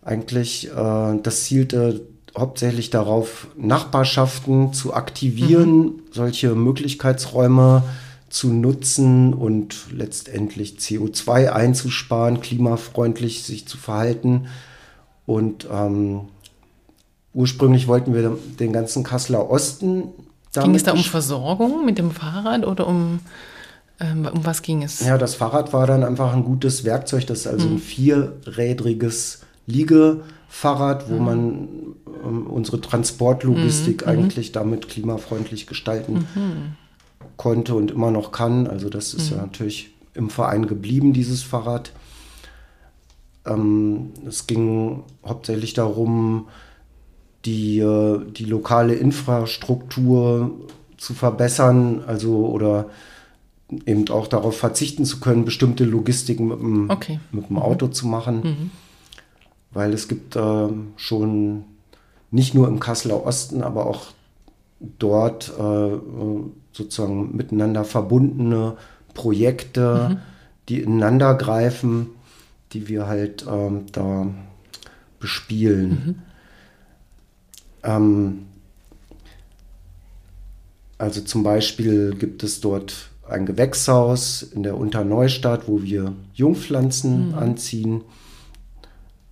Eigentlich, 0.06 0.70
äh, 0.70 1.20
das 1.22 1.46
zielte 1.46 2.02
hauptsächlich 2.38 2.90
darauf, 2.90 3.48
Nachbarschaften 3.56 4.74
zu 4.74 4.94
aktivieren, 4.94 5.82
mhm. 5.82 6.02
solche 6.12 6.56
Möglichkeitsräume 6.56 7.84
zu 8.30 8.52
nutzen 8.52 9.34
und 9.34 9.92
letztendlich 9.92 10.78
CO2 10.80 11.50
einzusparen, 11.50 12.42
klimafreundlich 12.42 13.44
sich 13.44 13.68
zu 13.68 13.78
verhalten. 13.78 14.48
Und 15.28 15.68
ähm, 15.72 16.22
ursprünglich 17.34 17.88
wollten 17.88 18.16
wir 18.16 18.38
den 18.60 18.74
ganzen 18.74 19.04
Kasseler 19.04 19.50
Osten. 19.50 20.10
Ging 20.54 20.74
es 20.74 20.84
da 20.84 20.94
um 20.94 21.04
Versorgung 21.04 21.86
mit 21.86 22.00
dem 22.00 22.10
Fahrrad 22.10 22.66
oder 22.66 22.88
um, 22.88 23.20
ähm, 24.00 24.28
um 24.32 24.44
was 24.44 24.64
ging 24.64 24.82
es? 24.82 25.00
Ja, 25.02 25.20
das 25.20 25.36
Fahrrad 25.36 25.72
war 25.72 25.86
dann 25.86 26.04
einfach 26.04 26.34
ein 26.34 26.44
gutes 26.44 26.84
Werkzeug. 26.84 27.28
Das 27.28 27.42
ist 27.42 27.48
also 27.48 27.68
mhm. 27.68 27.76
ein 27.76 27.80
vierrädriges 27.80 29.42
Liegefahrrad, 29.66 31.10
wo 31.10 31.16
mhm. 31.16 31.26
man 31.26 31.68
ähm, 32.24 32.48
unsere 32.48 32.82
Transportlogistik 32.82 34.06
mhm. 34.06 34.12
eigentlich 34.12 34.52
damit 34.52 34.90
klimafreundlich 34.90 35.68
gestalten 35.68 36.28
mhm. 36.36 36.76
konnte 37.38 37.76
und 37.76 37.92
immer 37.92 38.12
noch 38.12 38.32
kann. 38.32 38.68
Also 38.68 38.90
das 38.90 39.14
ist 39.14 39.30
ja 39.30 39.38
mhm. 39.38 39.44
natürlich 39.44 39.92
im 40.14 40.30
Verein 40.30 40.68
geblieben, 40.68 41.14
dieses 41.14 41.44
Fahrrad. 41.44 41.92
Ähm, 43.46 44.12
es 44.28 44.48
ging 44.48 45.04
hauptsächlich 45.26 45.74
darum, 45.74 46.48
die, 47.46 47.80
äh, 47.80 48.20
die 48.32 48.46
lokale 48.46 48.96
Infrastruktur 48.96 50.52
zu 50.98 51.14
verbessern, 51.14 52.04
also 52.08 52.48
oder 52.48 52.90
eben 53.86 54.08
auch 54.10 54.28
darauf 54.28 54.58
verzichten 54.58 55.06
zu 55.06 55.20
können, 55.20 55.46
bestimmte 55.46 55.84
Logistiken 55.84 56.48
mit 56.48 56.60
dem, 56.60 56.90
okay. 56.90 57.20
mit 57.32 57.50
dem 57.50 57.58
Auto 57.58 57.88
mhm. 57.88 57.94
zu 57.94 58.08
machen. 58.08 58.42
Mhm. 58.44 58.72
Weil 59.74 59.94
es 59.94 60.08
gibt 60.08 60.36
äh, 60.36 60.68
schon 60.96 61.66
nicht 62.32 62.54
nur 62.54 62.68
im 62.68 62.80
Kasseler 62.80 63.26
Osten, 63.26 63.64
aber 63.64 63.86
auch 63.86 64.08
dort 65.00 65.52
äh, 65.58 65.98
sozusagen 66.72 67.36
miteinander 67.36 67.86
verbundene 67.86 68.76
Projekte, 69.14 70.10
mhm. 70.10 70.18
die 70.70 70.82
ineinander 70.82 71.36
greifen, 71.36 72.08
die 72.74 72.88
wir 72.88 73.08
halt 73.08 73.46
ähm, 73.50 73.86
da 73.92 74.28
bespielen. 75.20 75.90
Mhm. 75.90 76.16
Ähm, 77.84 78.46
also 80.98 81.22
zum 81.22 81.44
Beispiel 81.44 82.16
gibt 82.16 82.44
es 82.44 82.62
dort 82.62 83.10
ein 83.28 83.46
Gewächshaus 83.46 84.42
in 84.42 84.64
der 84.64 84.78
Unterneustadt, 84.78 85.68
wo 85.68 85.82
wir 85.84 86.14
Jungpflanzen 86.34 87.30
mhm. 87.30 87.36
anziehen, 87.36 88.02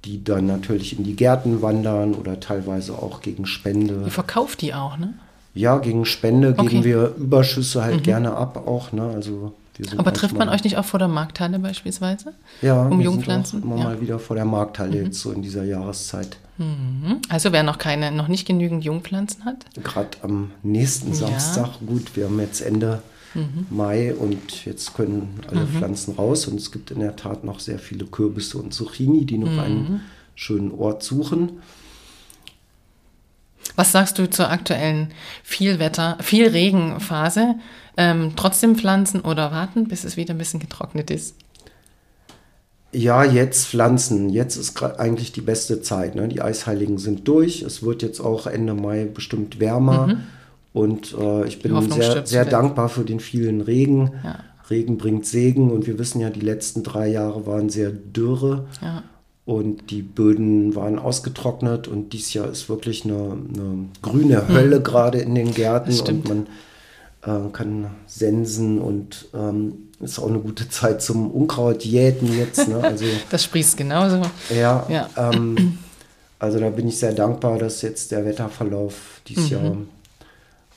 die 0.05 0.23
dann 0.23 0.47
natürlich 0.47 0.97
in 0.97 1.03
die 1.03 1.15
Gärten 1.15 1.61
wandern 1.61 2.13
oder 2.13 2.39
teilweise 2.39 2.93
auch 2.93 3.21
gegen 3.21 3.45
Spende. 3.45 4.01
Ihr 4.05 4.11
verkauft 4.11 4.61
die 4.61 4.73
auch, 4.73 4.97
ne? 4.97 5.13
Ja, 5.53 5.77
gegen 5.77 6.05
Spende 6.05 6.55
okay. 6.57 6.67
geben 6.67 6.83
wir 6.83 7.15
Überschüsse 7.17 7.83
halt 7.83 7.97
mhm. 7.97 8.03
gerne 8.03 8.33
ab 8.33 8.67
auch, 8.67 8.91
ne? 8.91 9.11
Also 9.13 9.53
aber 9.97 10.13
trifft 10.13 10.37
man 10.37 10.49
euch 10.49 10.63
nicht 10.63 10.77
auch 10.77 10.85
vor 10.85 10.99
der 10.99 11.07
Markthalle 11.07 11.57
beispielsweise? 11.57 12.33
Ja, 12.61 12.83
um 12.83 13.01
Jungpflanzen? 13.01 13.63
immer 13.63 13.77
ja. 13.77 13.83
mal 13.85 14.01
wieder 14.01 14.19
vor 14.19 14.35
der 14.35 14.45
Markthalle 14.45 14.97
mhm. 14.97 15.05
jetzt 15.05 15.19
so 15.19 15.31
in 15.31 15.41
dieser 15.41 15.63
Jahreszeit. 15.63 16.37
Mhm. 16.57 17.21
Also 17.29 17.51
wer 17.51 17.63
noch 17.63 17.77
keine, 17.77 18.11
noch 18.11 18.27
nicht 18.27 18.45
genügend 18.45 18.83
Jungpflanzen 18.83 19.45
hat? 19.45 19.65
Gerade 19.81 20.09
am 20.21 20.51
nächsten 20.61 21.13
Samstag, 21.13 21.69
ja. 21.79 21.87
gut, 21.87 22.15
wir 22.15 22.25
haben 22.25 22.39
jetzt 22.39 22.61
Ende 22.61 23.01
mhm. 23.33 23.65
Mai 23.69 24.13
und 24.13 24.65
jetzt 24.65 24.93
können 24.93 25.39
alle 25.47 25.61
mhm. 25.61 25.67
Pflanzen 25.67 26.15
raus 26.15 26.47
und 26.47 26.59
es 26.59 26.71
gibt 26.71 26.91
in 26.91 26.99
der 26.99 27.15
Tat 27.15 27.43
noch 27.43 27.59
sehr 27.59 27.79
viele 27.79 28.05
Kürbisse 28.05 28.57
und 28.57 28.73
Zucchini, 28.73 29.25
die 29.25 29.37
noch 29.37 29.51
mhm. 29.51 29.59
einen 29.59 30.01
schönen 30.35 30.71
Ort 30.71 31.03
suchen. 31.03 31.61
Was 33.75 33.91
sagst 33.91 34.19
du 34.19 34.29
zur 34.29 34.49
aktuellen 34.49 35.13
Vielwetter, 35.43 36.17
Vielregenphase? 36.21 37.55
Ähm, 37.97 38.33
trotzdem 38.35 38.75
pflanzen 38.75 39.21
oder 39.21 39.51
warten, 39.51 39.87
bis 39.87 40.03
es 40.03 40.17
wieder 40.17 40.33
ein 40.33 40.37
bisschen 40.37 40.59
getrocknet 40.59 41.11
ist? 41.11 41.35
Ja, 42.93 43.23
jetzt 43.23 43.67
pflanzen. 43.67 44.29
Jetzt 44.29 44.57
ist 44.57 44.81
eigentlich 44.83 45.31
die 45.31 45.41
beste 45.41 45.81
Zeit. 45.81 46.15
Ne? 46.15 46.27
Die 46.27 46.41
Eisheiligen 46.41 46.97
sind 46.97 47.27
durch. 47.27 47.61
Es 47.61 47.83
wird 47.83 48.01
jetzt 48.01 48.19
auch 48.19 48.47
Ende 48.47 48.73
Mai 48.73 49.05
bestimmt 49.05 49.59
wärmer. 49.59 50.07
Mhm. 50.07 50.23
Und 50.73 51.15
äh, 51.17 51.47
ich 51.47 51.61
bin 51.61 51.91
sehr, 51.91 52.25
sehr 52.25 52.45
dankbar 52.45 52.89
für 52.89 53.03
den 53.03 53.19
vielen 53.19 53.61
Regen. 53.61 54.11
Ja. 54.23 54.39
Regen 54.69 54.97
bringt 54.97 55.25
Segen 55.25 55.69
und 55.69 55.85
wir 55.85 55.99
wissen 55.99 56.21
ja, 56.21 56.29
die 56.29 56.39
letzten 56.39 56.81
drei 56.83 57.07
Jahre 57.07 57.45
waren 57.45 57.69
sehr 57.69 57.91
dürre. 57.91 58.67
Ja. 58.81 59.03
Und 59.43 59.89
die 59.91 60.01
Böden 60.01 60.75
waren 60.75 60.97
ausgetrocknet 60.97 61.87
und 61.87 62.13
dieses 62.13 62.33
Jahr 62.33 62.47
ist 62.47 62.69
wirklich 62.69 63.03
eine, 63.03 63.15
eine 63.53 63.89
grüne 64.01 64.47
Hölle 64.47 64.79
mhm. 64.79 64.83
gerade 64.83 65.17
in 65.17 65.35
den 65.35 65.53
Gärten 65.53 65.99
und 65.99 66.29
man 66.29 66.47
äh, 67.23 67.51
kann 67.51 67.87
sensen 68.07 68.79
und 68.79 69.27
ähm, 69.33 69.89
ist 69.99 70.19
auch 70.19 70.27
eine 70.27 70.39
gute 70.39 70.69
Zeit 70.69 71.01
zum 71.01 71.29
Unkraut 71.31 71.83
jäten 71.83 72.37
jetzt. 72.37 72.67
Ne? 72.67 72.81
Also, 72.81 73.05
das 73.29 73.43
sprießt 73.43 73.77
genauso. 73.77 74.21
Ja, 74.49 74.85
ja. 74.89 75.09
Ähm, 75.17 75.79
also 76.39 76.59
da 76.59 76.69
bin 76.69 76.87
ich 76.87 76.97
sehr 76.97 77.13
dankbar, 77.13 77.57
dass 77.57 77.81
jetzt 77.81 78.11
der 78.11 78.25
Wetterverlauf 78.25 79.21
dieses 79.27 79.45
mhm. 79.45 79.51
Jahr 79.51 79.77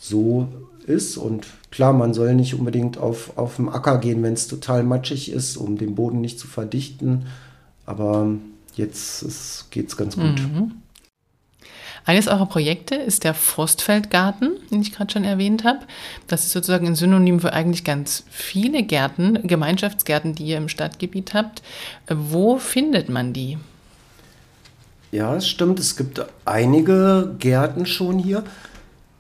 so 0.04 0.49
ist. 0.87 1.16
Und 1.16 1.46
klar, 1.70 1.92
man 1.92 2.14
soll 2.14 2.34
nicht 2.34 2.54
unbedingt 2.54 2.99
auf, 2.99 3.37
auf 3.37 3.56
dem 3.56 3.68
Acker 3.68 3.99
gehen, 3.99 4.23
wenn 4.23 4.34
es 4.34 4.49
total 4.49 4.82
matschig 4.82 5.30
ist, 5.30 5.56
um 5.56 5.78
den 5.78 5.94
Boden 5.94 6.20
nicht 6.20 6.38
zu 6.38 6.46
verdichten. 6.46 7.26
Aber 7.87 8.28
jetzt 8.76 9.70
geht 9.70 9.88
es 9.88 9.96
ganz 9.96 10.16
gut. 10.16 10.40
Mhm. 10.40 10.73
Eines 12.06 12.28
eurer 12.28 12.44
Projekte 12.44 12.96
ist 12.96 13.25
der 13.25 13.32
Frostfeldgarten, 13.32 14.58
den 14.70 14.82
ich 14.82 14.92
gerade 14.92 15.11
schon 15.11 15.25
erwähnt 15.25 15.64
habe. 15.64 15.80
Das 16.26 16.44
ist 16.44 16.52
sozusagen 16.52 16.87
ein 16.87 16.96
Synonym 16.96 17.40
für 17.40 17.54
eigentlich 17.54 17.82
ganz 17.82 18.25
viele 18.30 18.82
Gärten, 18.82 19.46
Gemeinschaftsgärten, 19.46 20.34
die 20.34 20.44
ihr 20.44 20.58
im 20.58 20.68
Stadtgebiet 20.68 21.32
habt. 21.32 21.62
Wo 22.06 22.58
findet 22.58 23.08
man 23.08 23.32
die? 23.32 23.56
Ja, 25.12 25.34
es 25.34 25.49
stimmt. 25.49 25.80
Es 25.80 25.96
gibt 25.96 26.20
einige 26.44 27.37
Gärten 27.38 27.87
schon 27.87 28.18
hier. 28.18 28.44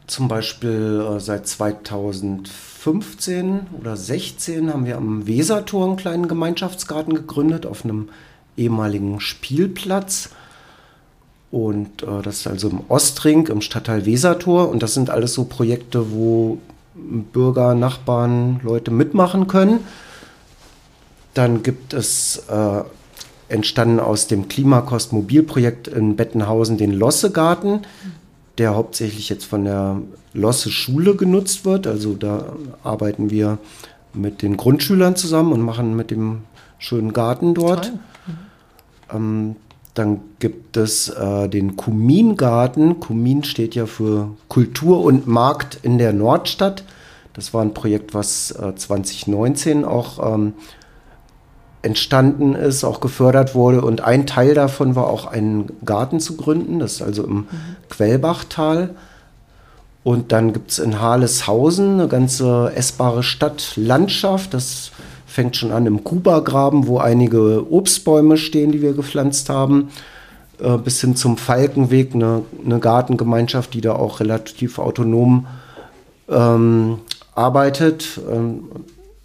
Zum 0.06 0.28
Beispiel 0.28 1.00
äh, 1.00 1.18
seit 1.18 1.48
2015 1.48 3.60
oder 3.80 3.96
16 3.96 4.70
haben 4.72 4.84
wir 4.84 4.98
am 4.98 5.26
Wesertor 5.26 5.86
einen 5.86 5.96
kleinen 5.96 6.28
Gemeinschaftsgarten 6.28 7.14
gegründet 7.14 7.64
auf 7.64 7.84
einem 7.84 8.10
ehemaligen 8.56 9.18
Spielplatz. 9.20 10.30
Und 11.50 12.02
äh, 12.02 12.20
das 12.22 12.40
ist 12.40 12.46
also 12.46 12.68
im 12.68 12.80
Ostring, 12.88 13.46
im 13.46 13.62
Stadtteil 13.62 14.04
Wesertor. 14.04 14.68
Und 14.68 14.82
das 14.82 14.92
sind 14.92 15.08
alles 15.08 15.32
so 15.34 15.44
Projekte, 15.44 16.12
wo 16.12 16.58
Bürger, 16.94 17.74
Nachbarn, 17.74 18.60
Leute 18.62 18.90
mitmachen 18.90 19.46
können. 19.46 19.80
Dann 21.32 21.62
gibt 21.62 21.94
es 21.94 22.42
äh, 22.48 22.82
entstanden 23.48 24.00
aus 24.00 24.26
dem 24.26 24.48
Klimakost-Mobilprojekt 24.48 25.88
in 25.88 26.16
Bettenhausen 26.16 26.76
den 26.76 26.92
Lossegarten 26.92 27.86
der 28.58 28.74
hauptsächlich 28.74 29.28
jetzt 29.28 29.44
von 29.44 29.64
der 29.64 30.00
Losse 30.32 30.70
Schule 30.70 31.16
genutzt 31.16 31.64
wird. 31.64 31.86
Also 31.86 32.14
da 32.14 32.54
arbeiten 32.82 33.30
wir 33.30 33.58
mit 34.12 34.42
den 34.42 34.56
Grundschülern 34.56 35.16
zusammen 35.16 35.52
und 35.52 35.60
machen 35.60 35.96
mit 35.96 36.10
dem 36.10 36.42
schönen 36.78 37.12
Garten 37.12 37.54
dort. 37.54 37.92
Mhm. 37.92 38.36
Ähm, 39.12 39.56
dann 39.94 40.20
gibt 40.40 40.76
es 40.76 41.08
äh, 41.08 41.48
den 41.48 41.76
Kumingarten. 41.76 42.98
Kumin 42.98 43.44
steht 43.44 43.76
ja 43.76 43.86
für 43.86 44.30
Kultur 44.48 45.02
und 45.04 45.26
Markt 45.28 45.78
in 45.82 45.98
der 45.98 46.12
Nordstadt. 46.12 46.84
Das 47.32 47.54
war 47.54 47.62
ein 47.62 47.74
Projekt, 47.74 48.12
was 48.12 48.50
äh, 48.50 48.74
2019 48.74 49.84
auch 49.84 50.34
ähm, 50.34 50.54
entstanden 51.84 52.54
ist, 52.54 52.82
auch 52.82 53.00
gefördert 53.00 53.54
wurde. 53.54 53.82
Und 53.82 54.00
ein 54.00 54.26
Teil 54.26 54.54
davon 54.54 54.96
war 54.96 55.06
auch 55.06 55.26
einen 55.26 55.70
Garten 55.84 56.18
zu 56.18 56.36
gründen, 56.36 56.78
das 56.78 56.94
ist 56.94 57.02
also 57.02 57.24
im 57.24 57.34
mhm. 57.34 57.46
Quellbachtal. 57.90 58.90
Und 60.02 60.32
dann 60.32 60.52
gibt 60.52 60.70
es 60.70 60.78
in 60.78 61.00
Harleshausen 61.00 61.94
eine 61.94 62.08
ganze 62.08 62.72
essbare 62.74 63.22
Stadtlandschaft. 63.22 64.52
Das 64.52 64.90
fängt 65.26 65.56
schon 65.56 65.72
an 65.72 65.86
im 65.86 66.04
Kuba-Graben, 66.04 66.86
wo 66.86 66.98
einige 66.98 67.66
Obstbäume 67.72 68.36
stehen, 68.36 68.70
die 68.70 68.82
wir 68.82 68.92
gepflanzt 68.92 69.48
haben, 69.48 69.88
äh, 70.60 70.76
bis 70.76 71.00
hin 71.00 71.16
zum 71.16 71.38
Falkenweg, 71.38 72.14
eine, 72.14 72.42
eine 72.64 72.80
Gartengemeinschaft, 72.80 73.72
die 73.72 73.80
da 73.80 73.94
auch 73.94 74.20
relativ 74.20 74.78
autonom 74.78 75.46
ähm, 76.28 76.98
arbeitet. 77.34 78.20
Ähm, 78.30 78.64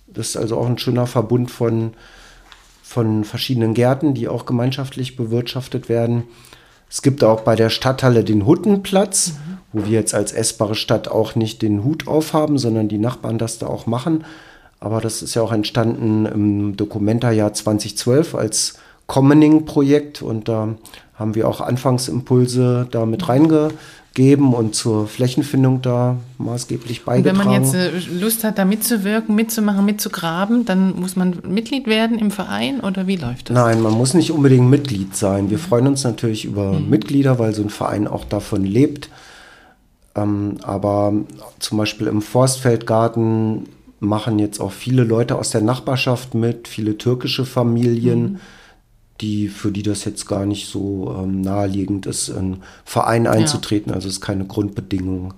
das 0.08 0.30
ist 0.30 0.38
also 0.38 0.58
auch 0.58 0.66
ein 0.66 0.78
schöner 0.78 1.08
Verbund 1.08 1.51
von, 1.51 1.92
von 2.89 3.24
verschiedenen 3.24 3.75
Gärten, 3.75 4.15
die 4.15 4.27
auch 4.27 4.48
gemeinschaftlich 4.48 5.15
bewirtschaftet 5.15 5.89
werden. 5.89 6.24
Es 6.89 7.03
gibt 7.03 7.24
auch 7.24 7.41
bei 7.41 7.55
der 7.55 7.69
Stadthalle 7.69 8.24
den 8.24 8.48
Huttenplatz, 8.48 9.34
mhm. 9.34 9.58
wo 9.72 9.86
wir 9.86 9.91
jetzt 9.91 10.15
als 10.15 10.31
essbare 10.31 10.74
Stadt 10.74 11.08
auch 11.08 11.36
nicht 11.36 11.62
den 11.62 11.84
Hut 11.84 12.08
aufhaben, 12.08 12.58
sondern 12.58 12.88
die 12.88 12.98
Nachbarn 12.98 13.38
das 13.38 13.60
da 13.60 13.67
auch 13.67 13.86
machen. 13.86 14.25
Aber 14.79 15.01
das 15.01 15.22
ist 15.22 15.36
ja 15.36 15.43
auch 15.43 15.51
entstanden 15.51 16.25
im 16.25 16.77
Dokumentarjahr 16.77 17.53
2012 17.53 18.34
als 18.34 18.79
Commoning-Projekt 19.05 20.24
und 20.24 20.48
da 20.48 20.69
haben 21.13 21.36
wir 21.36 21.48
auch 21.48 21.62
Anfangsimpulse 21.62 22.88
da 22.89 23.05
mit 23.05 23.27
reingegeben 24.20 24.54
und 24.54 24.75
zur 24.75 25.08
Flächenfindung 25.08 25.82
da 25.82 26.18
maßgeblich 26.38 27.04
beigetragen. 27.04 27.38
Und 27.38 27.46
wenn 27.46 27.51
man 27.51 27.63
jetzt 27.63 27.74
äh, 27.74 28.20
Lust 28.20 28.44
hat, 28.44 28.58
da 28.58 28.66
mitzuwirken, 28.66 29.36
mitzumachen, 29.36 29.86
mitzugraben, 29.86 30.66
dann 30.66 31.00
muss 31.00 31.16
man 31.16 31.39
Mitglied 31.48 31.88
werden 31.88 32.20
im 32.20 32.32
Verein 32.32 32.80
oder 32.82 33.08
wie 33.08 33.16
läuft 33.16 33.50
das? 33.50 33.56
Nein, 33.56 33.82
man 33.82 33.94
muss 33.94 34.13
nicht 34.13 34.32
unbedingt 34.32 34.70
Mitglied 34.70 35.16
sein. 35.16 35.50
Wir 35.50 35.60
freuen 35.60 35.88
uns 35.88 36.04
natürlich 36.04 36.46
über 36.46 36.74
mhm. 36.74 36.89
Mitglieder, 36.89 37.39
weil 37.39 37.54
so 37.54 37.62
ein 37.62 37.70
Verein 37.70 38.08
auch 38.08 38.25
davon 38.25 38.63
lebt. 38.63 39.10
Ähm, 40.16 40.58
aber 40.63 41.13
zum 41.60 41.78
Beispiel 41.78 42.08
im 42.08 42.22
Forstfeldgarten 42.22 43.68
machen 44.00 44.39
jetzt 44.39 44.60
auch 44.62 44.72
viele 44.72 45.04
Leute 45.04 45.36
aus 45.36 45.50
der 45.50 45.62
Nachbarschaft 45.62 46.34
mit, 46.34 46.68
viele 46.68 46.98
türkische 46.98 47.46
Familien, 47.46 48.22
mhm. 48.22 48.39
Die, 49.22 49.48
für 49.48 49.72
die 49.72 49.84
das 49.84 50.06
jetzt 50.06 50.28
gar 50.28 50.46
nicht 50.46 50.68
so 50.68 51.16
ähm, 51.18 51.42
naheliegend 51.42 52.06
ist, 52.06 52.30
in 52.30 52.38
einen 52.38 52.64
Verein 52.86 53.28
einzutreten. 53.28 53.90
Ja. 53.90 53.96
Also 53.96 54.08
es 54.08 54.16
ist 54.16 54.22
keine 54.22 54.46
Grundbedingung. 54.46 55.34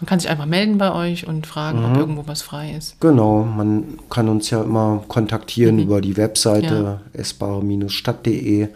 Man 0.00 0.06
kann 0.06 0.20
sich 0.20 0.28
einfach 0.28 0.46
melden 0.46 0.78
bei 0.78 0.92
euch 0.92 1.26
und 1.26 1.46
fragen, 1.46 1.80
mhm. 1.80 1.84
ob 1.86 1.96
irgendwo 1.96 2.26
was 2.26 2.42
frei 2.42 2.74
ist. 2.76 3.00
Genau, 3.00 3.44
man 3.44 3.98
kann 4.10 4.28
uns 4.28 4.50
ja 4.50 4.62
immer 4.62 5.02
kontaktieren 5.08 5.76
mhm. 5.76 5.82
über 5.82 6.00
die 6.00 6.16
Webseite 6.16 7.00
ja. 7.14 7.20
essbare-stadt.de. 7.20 8.68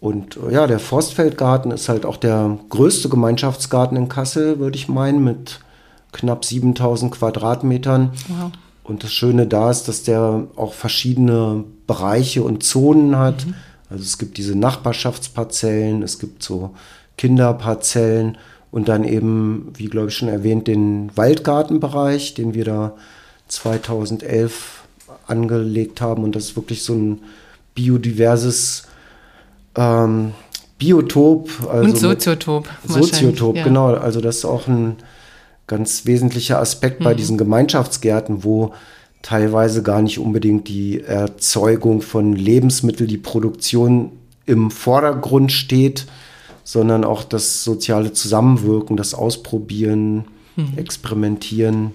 Und 0.00 0.36
äh, 0.36 0.52
ja, 0.52 0.66
der 0.66 0.78
Forstfeldgarten 0.78 1.72
ist 1.72 1.88
halt 1.88 2.06
auch 2.06 2.16
der 2.16 2.58
größte 2.68 3.08
Gemeinschaftsgarten 3.08 3.96
in 3.96 4.08
Kassel, 4.08 4.58
würde 4.58 4.76
ich 4.76 4.88
meinen, 4.88 5.24
mit 5.24 5.60
knapp 6.12 6.44
7000 6.44 7.12
Quadratmetern. 7.12 8.12
Wow. 8.28 8.52
Und 8.86 9.02
das 9.02 9.12
Schöne 9.12 9.46
da 9.46 9.70
ist, 9.70 9.84
dass 9.88 10.04
der 10.04 10.46
auch 10.54 10.72
verschiedene 10.72 11.64
Bereiche 11.86 12.44
und 12.44 12.62
Zonen 12.62 13.18
hat. 13.18 13.46
Mhm. 13.46 13.54
Also 13.90 14.02
es 14.04 14.18
gibt 14.18 14.38
diese 14.38 14.56
Nachbarschaftsparzellen, 14.56 16.02
es 16.02 16.18
gibt 16.18 16.42
so 16.42 16.74
Kinderparzellen 17.16 18.38
und 18.70 18.88
dann 18.88 19.04
eben, 19.04 19.72
wie 19.76 19.86
glaube 19.86 20.08
ich 20.08 20.16
schon 20.16 20.28
erwähnt, 20.28 20.68
den 20.68 21.10
Waldgartenbereich, 21.16 22.34
den 22.34 22.54
wir 22.54 22.64
da 22.64 22.92
2011 23.48 24.84
angelegt 25.26 26.00
haben. 26.00 26.22
Und 26.22 26.36
das 26.36 26.44
ist 26.44 26.56
wirklich 26.56 26.82
so 26.82 26.94
ein 26.94 27.20
biodiverses 27.74 28.84
ähm, 29.76 30.32
Biotop. 30.78 31.50
Also 31.68 31.84
und 31.84 31.96
Soziotop. 31.96 32.68
Soziotop, 32.86 33.56
ja. 33.56 33.64
genau. 33.64 33.94
Also 33.94 34.20
das 34.20 34.38
ist 34.38 34.44
auch 34.44 34.68
ein 34.68 34.96
ganz 35.66 36.06
wesentlicher 36.06 36.60
Aspekt 36.60 37.02
bei 37.02 37.12
mhm. 37.12 37.16
diesen 37.16 37.38
Gemeinschaftsgärten, 37.38 38.44
wo 38.44 38.72
teilweise 39.22 39.82
gar 39.82 40.02
nicht 40.02 40.18
unbedingt 40.18 40.68
die 40.68 41.00
Erzeugung 41.00 42.00
von 42.00 42.32
Lebensmitteln, 42.34 43.08
die 43.08 43.18
Produktion 43.18 44.12
im 44.46 44.70
Vordergrund 44.70 45.50
steht, 45.50 46.06
sondern 46.62 47.04
auch 47.04 47.24
das 47.24 47.64
soziale 47.64 48.12
Zusammenwirken, 48.12 48.96
das 48.96 49.14
Ausprobieren, 49.14 50.26
mhm. 50.54 50.76
Experimentieren. 50.76 51.92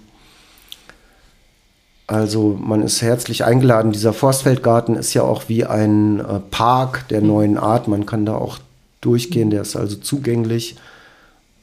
Also 2.08 2.60
man 2.62 2.82
ist 2.82 3.02
herzlich 3.02 3.46
eingeladen. 3.46 3.94
Dieser 3.94 4.12
Forstfeldgarten 4.12 4.96
ist 4.96 5.14
ja 5.14 5.24
auch 5.24 5.48
wie 5.48 5.64
ein 5.64 6.20
äh, 6.20 6.40
Park 6.52 7.08
der 7.08 7.22
mhm. 7.22 7.28
neuen 7.28 7.58
Art. 7.58 7.88
Man 7.88 8.06
kann 8.06 8.26
da 8.26 8.36
auch 8.36 8.60
durchgehen, 9.00 9.50
der 9.50 9.62
ist 9.62 9.78
also 9.78 9.96
zugänglich. 9.96 10.76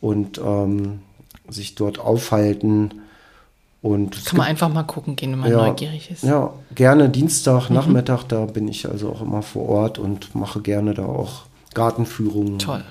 Und 0.00 0.38
ähm, 0.38 1.00
sich 1.48 1.74
dort 1.74 1.98
aufhalten. 1.98 3.02
Und 3.80 4.24
Kann 4.24 4.38
man 4.38 4.46
einfach 4.46 4.68
mal 4.68 4.82
gucken 4.82 5.14
gehen, 5.14 5.32
wenn 5.32 5.38
man 5.40 5.50
ja, 5.50 5.58
neugierig 5.58 6.10
ist. 6.10 6.24
Ja, 6.24 6.52
gerne 6.74 7.08
Dienstag, 7.08 7.70
mhm. 7.70 7.76
Nachmittag, 7.76 8.24
da 8.24 8.46
bin 8.46 8.66
ich 8.66 8.88
also 8.88 9.10
auch 9.10 9.22
immer 9.22 9.42
vor 9.42 9.68
Ort 9.68 9.98
und 9.98 10.34
mache 10.34 10.60
gerne 10.60 10.94
da 10.94 11.04
auch 11.04 11.42
Gartenführungen. 11.74 12.58
Toll. 12.58 12.82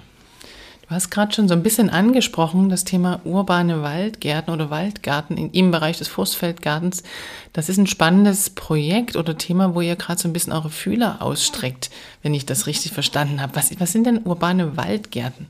Du 0.88 0.96
hast 0.96 1.10
gerade 1.10 1.34
schon 1.34 1.50
so 1.50 1.54
ein 1.54 1.64
bisschen 1.64 1.90
angesprochen, 1.90 2.70
das 2.70 2.86
Thema 2.86 3.20
urbane 3.26 3.82
Waldgärten 3.82 4.54
oder 4.54 4.70
Waldgarten 4.70 5.36
in, 5.36 5.52
im 5.52 5.72
Bereich 5.72 5.98
des 5.98 6.08
Forstfeldgartens. 6.08 7.04
Das 7.52 7.68
ist 7.68 7.78
ein 7.78 7.88
spannendes 7.88 8.52
Projekt 8.52 9.18
oder 9.18 9.38
Thema, 9.38 9.76
wo 9.76 9.82
ihr 9.82 9.98
gerade 9.98 10.22
so 10.22 10.30
ein 10.30 10.34
bisschen 10.34 10.54
eure 10.54 10.70
Fühler 10.70 11.22
ausstreckt, 11.22 11.90
wenn 12.22 12.34
ich 12.34 12.46
das 12.46 12.68
richtig 12.68 12.94
verstanden 12.94 13.42
habe. 13.42 13.54
Was, 13.58 13.78
was 13.82 13.92
sind 13.92 14.08
denn 14.08 14.22
urbane 14.24 14.78
Waldgärten? 14.78 15.48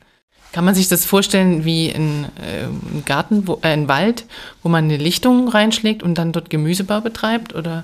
Kann 0.51 0.65
man 0.65 0.75
sich 0.75 0.87
das 0.87 1.05
vorstellen 1.05 1.65
wie 1.65 1.89
ein, 1.89 2.25
äh, 2.41 2.65
ein 2.65 3.03
Garten, 3.05 3.47
wo, 3.47 3.55
äh, 3.61 3.67
ein 3.67 3.87
Wald, 3.87 4.25
wo 4.63 4.69
man 4.69 4.85
eine 4.85 4.97
Lichtung 4.97 5.49
reinschlägt 5.49 6.03
und 6.03 6.17
dann 6.17 6.31
dort 6.31 6.49
Gemüsebau 6.49 7.01
betreibt? 7.01 7.53
Oder 7.53 7.83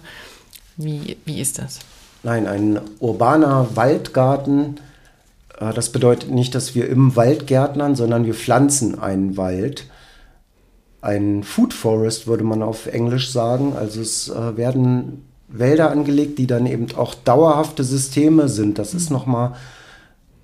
wie, 0.78 1.18
wie 1.26 1.40
ist 1.40 1.60
das? 1.60 1.80
Nein, 2.24 2.48
ein 2.48 2.80
urbaner 3.00 3.68
Waldgarten, 3.76 4.78
äh, 5.60 5.74
das 5.74 5.90
bedeutet 5.90 6.32
nicht, 6.32 6.56
dass 6.56 6.76
wir 6.76 6.90
im 6.90 7.16
Wald 7.16 7.48
gärtnern, 7.48 7.96
sondern 7.96 8.26
wir 8.26 8.34
pflanzen 8.34 9.00
einen 9.00 9.38
Wald. 9.38 9.86
Ein 11.02 11.44
Food 11.44 11.74
Forest 11.74 12.28
würde 12.28 12.44
man 12.44 12.64
auf 12.64 12.88
Englisch 12.88 13.32
sagen. 13.32 13.74
Also 13.76 14.02
es 14.02 14.30
äh, 14.30 14.58
werden 14.58 15.26
Wälder 15.48 15.92
angelegt, 15.92 16.40
die 16.40 16.48
dann 16.48 16.66
eben 16.66 16.88
auch 16.96 17.14
dauerhafte 17.14 17.84
Systeme 17.84 18.48
sind. 18.48 18.80
Das 18.80 18.94
ist 18.94 19.12
nochmal 19.12 19.54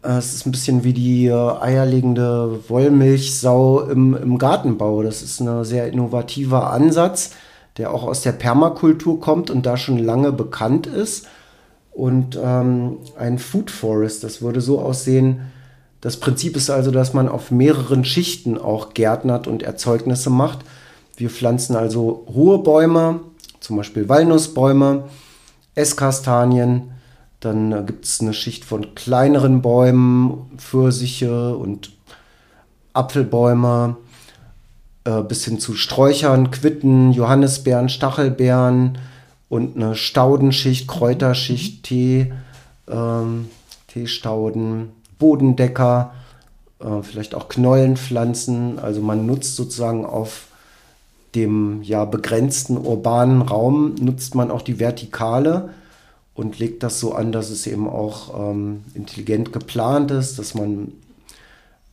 es 0.01 0.33
ist 0.33 0.45
ein 0.45 0.51
bisschen 0.51 0.83
wie 0.83 0.93
die 0.93 1.27
äh, 1.27 1.33
eierlegende 1.33 2.59
Wollmilchsau 2.69 3.81
im, 3.81 4.15
im 4.15 4.37
Gartenbau. 4.37 5.03
Das 5.03 5.21
ist 5.21 5.41
ein 5.41 5.63
sehr 5.65 5.87
innovativer 5.91 6.71
Ansatz, 6.71 7.31
der 7.77 7.93
auch 7.93 8.03
aus 8.03 8.21
der 8.21 8.31
Permakultur 8.31 9.19
kommt 9.19 9.49
und 9.49 9.65
da 9.65 9.75
schon 9.77 9.97
lange 9.97 10.31
bekannt 10.31 10.87
ist. 10.87 11.27
Und 11.91 12.39
ähm, 12.41 12.97
ein 13.17 13.39
Food 13.39 13.69
Forest, 13.71 14.23
das 14.23 14.41
würde 14.41 14.61
so 14.61 14.79
aussehen. 14.79 15.41
Das 15.99 16.17
Prinzip 16.17 16.55
ist 16.55 16.69
also, 16.69 16.91
dass 16.91 17.13
man 17.13 17.27
auf 17.27 17.51
mehreren 17.51 18.05
Schichten 18.05 18.57
auch 18.57 18.93
gärtnert 18.93 19.47
und 19.47 19.63
Erzeugnisse 19.63 20.29
macht. 20.29 20.59
Wir 21.17 21.29
pflanzen 21.29 21.75
also 21.75 22.25
hohe 22.33 22.59
Bäume, 22.59 23.19
zum 23.59 23.75
Beispiel 23.75 24.07
Walnussbäume, 24.07 25.03
Esskastanien, 25.75 26.91
dann 27.39 27.71
äh, 27.71 27.83
gibt 27.85 28.05
es 28.05 28.21
eine 28.21 28.33
Schicht 28.33 28.65
von 28.65 28.95
kleineren 28.95 29.61
Bäumen, 29.61 30.51
Pfirsiche 30.57 31.55
und 31.55 31.91
Apfelbäume, 32.93 33.97
äh, 35.05 35.21
bis 35.21 35.45
hin 35.45 35.59
zu 35.59 35.75
Sträuchern, 35.75 36.51
Quitten, 36.51 37.11
Johannisbeeren, 37.11 37.89
Stachelbeeren 37.89 38.97
und 39.47 39.75
eine 39.75 39.95
Staudenschicht, 39.95 40.87
Kräuterschicht, 40.87 41.83
Tee, 41.83 42.33
ähm, 42.89 43.49
Teestauden, 43.87 44.89
Bodendecker, 45.17 46.13
äh, 46.79 47.01
vielleicht 47.01 47.35
auch 47.35 47.47
Knollenpflanzen. 47.47 48.79
Also 48.79 49.01
man 49.01 49.25
nutzt 49.25 49.55
sozusagen 49.55 50.05
auf 50.05 50.47
dem 51.35 51.83
ja 51.83 52.05
begrenzten 52.05 52.75
urbanen 52.77 53.43
Raum 53.43 53.95
nutzt 53.99 54.33
man 54.33 54.49
auch 54.49 54.63
die 54.63 54.79
Vertikale 54.79 55.69
und 56.39 56.57
legt 56.57 56.81
das 56.83 57.01
so 57.01 57.13
an, 57.13 57.33
dass 57.33 57.49
es 57.49 57.67
eben 57.67 57.89
auch 57.89 58.51
ähm, 58.51 58.85
intelligent 58.93 59.51
geplant 59.51 60.09
ist, 60.09 60.39
dass 60.39 60.53
man 60.53 60.93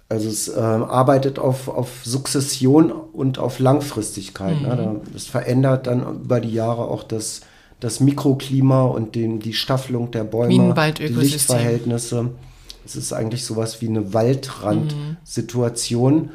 also 0.09 0.29
es 0.29 0.47
äh, 0.47 0.61
arbeitet 0.61 1.41
auf, 1.41 1.67
auf 1.67 2.05
Sukzession 2.05 2.93
und 2.93 3.41
auf 3.41 3.59
Langfristigkeit. 3.59 4.63
Ne? 4.63 4.69
Mhm. 4.69 4.77
Ne? 4.77 5.01
Das 5.13 5.27
verändert 5.27 5.89
dann 5.89 6.21
über 6.23 6.39
die 6.39 6.53
Jahre 6.53 6.85
auch 6.85 7.03
das, 7.03 7.41
das 7.81 7.99
Mikroklima 7.99 8.85
und 8.85 9.17
den, 9.17 9.41
die 9.41 9.53
Staffelung 9.53 10.13
der 10.13 10.23
Bäume, 10.23 10.77
die 10.97 11.09
Lichtverhältnisse. 11.09 12.31
Es 12.85 12.95
ist 12.95 13.13
eigentlich 13.13 13.45
sowas 13.45 13.83
wie 13.83 13.89
eine 13.89 14.15
Waldrandsituation. 14.15 16.15
Mhm. 16.15 16.31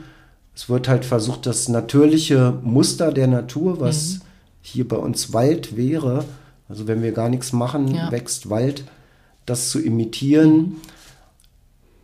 Es 0.54 0.68
wird 0.68 0.90
halt 0.90 1.06
versucht, 1.06 1.46
das 1.46 1.70
natürliche 1.70 2.60
Muster 2.62 3.14
der 3.14 3.28
Natur, 3.28 3.80
was 3.80 4.16
mhm. 4.16 4.22
hier 4.64 4.86
bei 4.86 4.98
uns 4.98 5.32
Wald 5.32 5.78
wäre, 5.78 6.26
also 6.72 6.88
wenn 6.88 7.04
wir 7.04 7.12
gar 7.12 7.28
nichts 7.28 7.52
machen, 7.52 7.94
ja. 7.94 8.10
wächst 8.12 8.50
Wald, 8.50 8.86
das 9.46 9.70
zu 9.70 9.82
imitieren. 9.82 10.56
Mhm. 10.56 10.76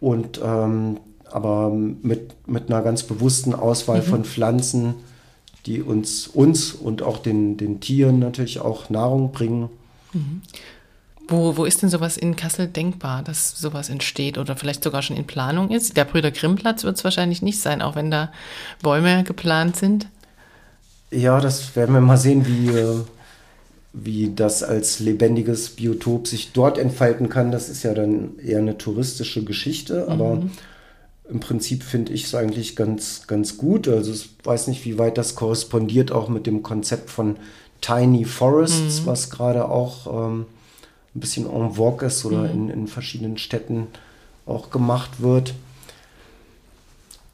Und 0.01 0.41
ähm, 0.43 0.99
aber 1.31 1.69
mit, 1.69 2.35
mit 2.47 2.69
einer 2.69 2.81
ganz 2.81 3.03
bewussten 3.03 3.55
Auswahl 3.55 4.01
mhm. 4.01 4.05
von 4.05 4.25
Pflanzen, 4.25 4.95
die 5.65 5.81
uns, 5.81 6.27
uns 6.27 6.73
und 6.73 7.01
auch 7.01 7.17
den, 7.17 7.55
den 7.55 7.79
Tieren 7.79 8.19
natürlich 8.19 8.59
auch 8.59 8.89
Nahrung 8.89 9.31
bringen. 9.31 9.69
Mhm. 10.11 10.41
Wo, 11.29 11.55
wo 11.55 11.63
ist 11.63 11.81
denn 11.81 11.89
sowas 11.89 12.17
in 12.17 12.35
Kassel 12.35 12.67
denkbar, 12.67 13.23
dass 13.23 13.57
sowas 13.57 13.89
entsteht 13.89 14.37
oder 14.37 14.57
vielleicht 14.57 14.83
sogar 14.83 15.01
schon 15.01 15.15
in 15.15 15.27
Planung 15.27 15.71
ist? 15.71 15.95
Der 15.95 16.05
Brüder 16.05 16.31
Grimm 16.31 16.55
Platz 16.55 16.83
wird 16.83 16.97
es 16.97 17.05
wahrscheinlich 17.05 17.41
nicht 17.41 17.61
sein, 17.61 17.81
auch 17.81 17.95
wenn 17.95 18.11
da 18.11 18.31
Bäume 18.81 19.23
geplant 19.23 19.77
sind. 19.77 20.07
Ja, 21.09 21.39
das 21.39 21.73
werden 21.75 21.95
wir 21.95 22.01
mal 22.01 22.17
sehen, 22.17 22.45
wie, 22.45 22.67
äh, 22.67 23.03
wie 24.03 24.31
das 24.33 24.63
als 24.63 24.99
lebendiges 24.99 25.71
Biotop 25.71 26.27
sich 26.27 26.51
dort 26.51 26.77
entfalten 26.77 27.29
kann. 27.29 27.51
Das 27.51 27.67
ist 27.69 27.83
ja 27.83 27.93
dann 27.93 28.37
eher 28.39 28.59
eine 28.59 28.77
touristische 28.77 29.43
Geschichte, 29.43 30.07
aber 30.07 30.35
mhm. 30.35 30.51
im 31.29 31.39
Prinzip 31.39 31.83
finde 31.83 32.13
ich 32.13 32.25
es 32.25 32.35
eigentlich 32.35 32.75
ganz, 32.75 33.25
ganz 33.27 33.57
gut. 33.57 33.87
Also 33.87 34.11
ich 34.11 34.29
weiß 34.43 34.67
nicht, 34.67 34.85
wie 34.85 34.99
weit 34.99 35.17
das 35.17 35.35
korrespondiert 35.35 36.11
auch 36.11 36.29
mit 36.29 36.45
dem 36.45 36.61
Konzept 36.61 37.09
von 37.09 37.37
Tiny 37.81 38.25
Forests, 38.25 39.01
mhm. 39.01 39.05
was 39.05 39.29
gerade 39.29 39.67
auch 39.67 40.27
ähm, 40.27 40.45
ein 41.15 41.19
bisschen 41.19 41.47
en 41.47 41.73
vogue 41.73 42.05
ist 42.05 42.23
oder 42.23 42.43
mhm. 42.43 42.51
in, 42.51 42.69
in 42.69 42.87
verschiedenen 42.87 43.37
Städten 43.37 43.87
auch 44.45 44.69
gemacht 44.69 45.21
wird. 45.21 45.53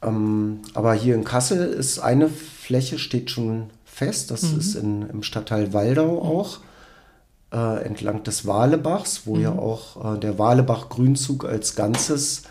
Ähm, 0.02 0.60
aber 0.72 0.94
hier 0.94 1.14
in 1.14 1.24
Kassel 1.24 1.72
ist 1.72 1.98
eine 1.98 2.28
Fläche, 2.28 2.98
steht 2.98 3.30
schon 3.30 3.64
fest, 3.94 4.30
das 4.30 4.42
mhm. 4.42 4.58
ist 4.58 4.74
in, 4.74 5.08
im 5.08 5.22
Stadtteil 5.22 5.72
Waldau 5.72 6.20
auch, 6.20 6.58
äh, 7.52 7.84
entlang 7.84 8.24
des 8.24 8.46
Walebachs, 8.46 9.22
wo 9.26 9.36
mhm. 9.36 9.42
ja 9.42 9.52
auch 9.52 10.14
äh, 10.14 10.18
der 10.18 10.38
Walebach-Grünzug 10.38 11.44
als 11.44 11.76
Ganzes 11.76 12.42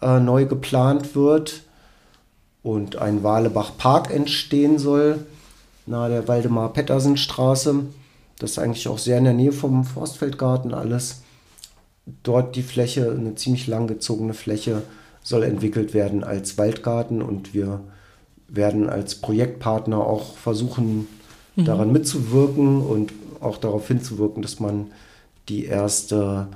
äh, 0.00 0.18
neu 0.18 0.46
geplant 0.46 1.14
wird 1.14 1.62
und 2.62 2.96
ein 2.96 3.22
Walebach-Park 3.22 4.10
entstehen 4.10 4.78
soll, 4.78 5.26
nahe 5.86 6.08
der 6.08 6.28
Waldemar-Pettersen-Straße. 6.28 7.84
Das 8.38 8.52
ist 8.52 8.58
eigentlich 8.58 8.88
auch 8.88 8.98
sehr 8.98 9.18
in 9.18 9.24
der 9.24 9.34
Nähe 9.34 9.52
vom 9.52 9.84
Forstfeldgarten 9.84 10.72
alles. 10.72 11.22
Dort 12.22 12.56
die 12.56 12.62
Fläche, 12.62 13.10
eine 13.10 13.34
ziemlich 13.34 13.66
lang 13.66 13.86
gezogene 13.86 14.34
Fläche, 14.34 14.82
soll 15.22 15.44
entwickelt 15.44 15.94
werden 15.94 16.24
als 16.24 16.58
Waldgarten 16.58 17.22
und 17.22 17.54
wir 17.54 17.80
werden 18.54 18.88
als 18.88 19.16
Projektpartner 19.16 19.98
auch 19.98 20.36
versuchen, 20.36 21.08
mhm. 21.56 21.64
daran 21.64 21.92
mitzuwirken 21.92 22.80
und 22.80 23.12
auch 23.40 23.58
darauf 23.58 23.88
hinzuwirken, 23.88 24.42
dass 24.42 24.60
man 24.60 24.92
die 25.48 25.64
erste 25.64 26.48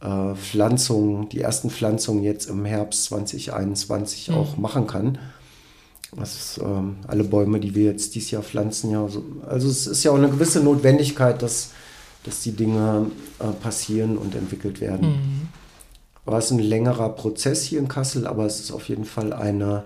äh, 0.00 0.34
Pflanzung, 0.34 1.28
die 1.28 1.40
ersten 1.40 1.70
Pflanzungen 1.70 2.22
jetzt 2.22 2.48
im 2.48 2.64
Herbst 2.64 3.04
2021 3.04 4.28
mhm. 4.28 4.34
auch 4.34 4.56
machen 4.56 4.86
kann. 4.86 5.18
Das 6.16 6.34
ist, 6.34 6.60
ähm, 6.62 6.96
alle 7.08 7.24
Bäume, 7.24 7.58
die 7.58 7.74
wir 7.74 7.86
jetzt 7.86 8.14
dieses 8.14 8.30
Jahr 8.30 8.42
pflanzen, 8.42 8.92
ja, 8.92 9.08
so, 9.08 9.24
also 9.46 9.68
es 9.68 9.88
ist 9.88 10.04
ja 10.04 10.12
auch 10.12 10.16
eine 10.16 10.30
gewisse 10.30 10.60
Notwendigkeit, 10.60 11.42
dass, 11.42 11.72
dass 12.22 12.40
die 12.42 12.52
Dinge 12.52 13.06
äh, 13.40 13.48
passieren 13.60 14.16
und 14.16 14.34
entwickelt 14.36 14.80
werden. 14.80 15.08
Mhm 15.08 15.48
war 16.24 16.38
es 16.38 16.50
ein 16.50 16.58
längerer 16.58 17.10
Prozess 17.10 17.64
hier 17.64 17.78
in 17.78 17.88
Kassel, 17.88 18.26
aber 18.26 18.46
es 18.46 18.60
ist 18.60 18.72
auf 18.72 18.88
jeden 18.88 19.04
Fall 19.04 19.32
eine 19.32 19.84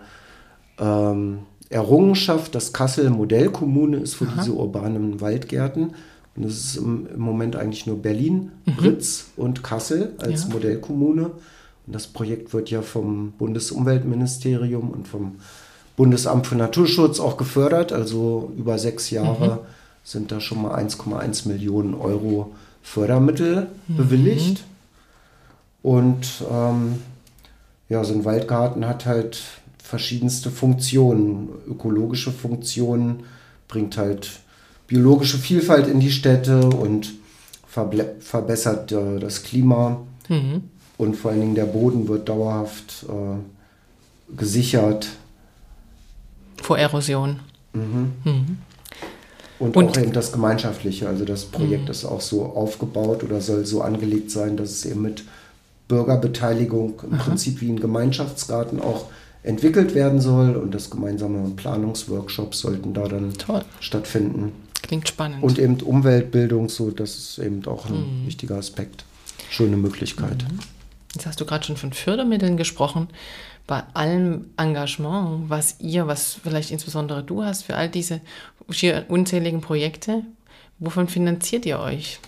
ähm, 0.78 1.40
Errungenschaft, 1.70 2.54
dass 2.54 2.72
Kassel 2.72 3.10
Modellkommune 3.10 3.98
ist 3.98 4.14
für 4.14 4.26
Aha. 4.26 4.34
diese 4.38 4.52
urbanen 4.52 5.20
Waldgärten. 5.20 5.94
Und 6.36 6.44
es 6.44 6.58
ist 6.58 6.76
im, 6.76 7.06
im, 7.12 7.20
Moment 7.20 7.56
eigentlich 7.56 7.86
nur 7.86 8.00
Berlin, 8.00 8.52
mhm. 8.64 8.76
Britz 8.76 9.26
und 9.36 9.62
Kassel 9.62 10.14
als 10.18 10.44
ja. 10.44 10.50
Modellkommune. 10.50 11.26
Und 11.86 11.94
das 11.94 12.06
Projekt 12.06 12.52
wird 12.52 12.70
ja 12.70 12.82
vom 12.82 13.32
Bundesumweltministerium 13.32 14.90
und 14.90 15.08
vom 15.08 15.36
Bundesamt 15.96 16.46
für 16.46 16.54
Naturschutz 16.54 17.18
auch 17.18 17.36
gefördert. 17.36 17.92
Also 17.92 18.52
über 18.56 18.78
sechs 18.78 19.10
Jahre 19.10 19.56
mhm. 19.56 19.58
sind 20.04 20.32
da 20.32 20.40
schon 20.40 20.62
mal 20.62 20.78
1,1 20.78 21.48
Millionen 21.48 21.94
Euro 21.94 22.52
Fördermittel 22.82 23.66
mhm. 23.88 23.96
bewilligt. 23.96 24.64
Und 25.82 26.44
ähm, 26.50 26.94
ja, 27.88 28.04
so 28.04 28.14
ein 28.14 28.24
Waldgarten 28.24 28.86
hat 28.86 29.06
halt 29.06 29.42
verschiedenste 29.88 30.50
Funktionen, 30.50 31.48
ökologische 31.66 32.30
Funktionen, 32.30 33.22
bringt 33.68 33.96
halt 33.96 34.28
biologische 34.86 35.38
Vielfalt 35.38 35.88
in 35.88 35.98
die 35.98 36.10
Städte 36.10 36.60
und 36.60 37.14
verbessert 37.66 38.92
äh, 38.92 39.18
das 39.18 39.44
Klima. 39.44 40.02
Mhm. 40.28 40.64
Und 40.98 41.16
vor 41.16 41.30
allen 41.30 41.40
Dingen 41.40 41.54
der 41.54 41.64
Boden 41.64 42.06
wird 42.06 42.28
dauerhaft 42.28 43.06
äh, 43.08 44.36
gesichert. 44.36 45.08
Vor 46.62 46.76
Erosion. 46.76 47.40
Mhm. 47.72 48.12
Mhm. 48.24 48.58
Und, 49.58 49.74
und, 49.74 49.88
auch 49.88 50.02
eben 50.02 50.12
das 50.12 50.32
Gemeinschaftliche. 50.32 51.08
Also 51.08 51.24
das 51.24 51.46
Projekt 51.46 51.84
mhm. 51.84 51.90
ist 51.92 52.04
auch 52.04 52.20
so 52.20 52.44
aufgebaut 52.44 53.24
oder 53.24 53.40
soll 53.40 53.64
so 53.64 53.80
angelegt 53.80 54.30
sein, 54.30 54.58
dass 54.58 54.70
es 54.70 54.84
eben 54.84 55.00
mit 55.00 55.24
Bürgerbeteiligung 55.88 57.00
im 57.04 57.14
Aha. 57.14 57.22
Prinzip 57.22 57.62
wie 57.62 57.70
ein 57.70 57.80
Gemeinschaftsgarten 57.80 58.80
auch 58.80 59.06
entwickelt 59.42 59.94
werden 59.94 60.20
soll 60.20 60.56
und 60.56 60.74
das 60.74 60.90
gemeinsame 60.90 61.50
Planungsworkshops 61.50 62.60
sollten 62.60 62.94
da 62.94 63.08
dann 63.08 63.32
Toll. 63.34 63.64
stattfinden. 63.80 64.52
Klingt 64.82 65.08
spannend. 65.08 65.42
Und 65.42 65.58
eben 65.58 65.76
Umweltbildung, 65.80 66.68
so 66.68 66.90
das 66.90 67.16
ist 67.16 67.38
eben 67.38 67.64
auch 67.66 67.86
ein 67.86 68.22
mhm. 68.22 68.26
wichtiger 68.26 68.56
Aspekt. 68.56 69.04
Schöne 69.50 69.76
Möglichkeit. 69.76 70.44
Mhm. 70.50 70.58
Jetzt 71.14 71.26
hast 71.26 71.40
du 71.40 71.46
gerade 71.46 71.64
schon 71.64 71.76
von 71.76 71.92
Fördermitteln 71.92 72.56
gesprochen. 72.56 73.08
Bei 73.66 73.82
allem 73.94 74.46
Engagement, 74.56 75.50
was 75.50 75.76
ihr, 75.80 76.06
was 76.06 76.38
vielleicht 76.42 76.70
insbesondere 76.70 77.22
du 77.22 77.42
hast 77.42 77.64
für 77.64 77.76
all 77.76 77.88
diese 77.88 78.20
unzähligen 79.08 79.60
Projekte, 79.60 80.22
wovon 80.78 81.08
finanziert 81.08 81.66
ihr 81.66 81.78
euch? 81.80 82.20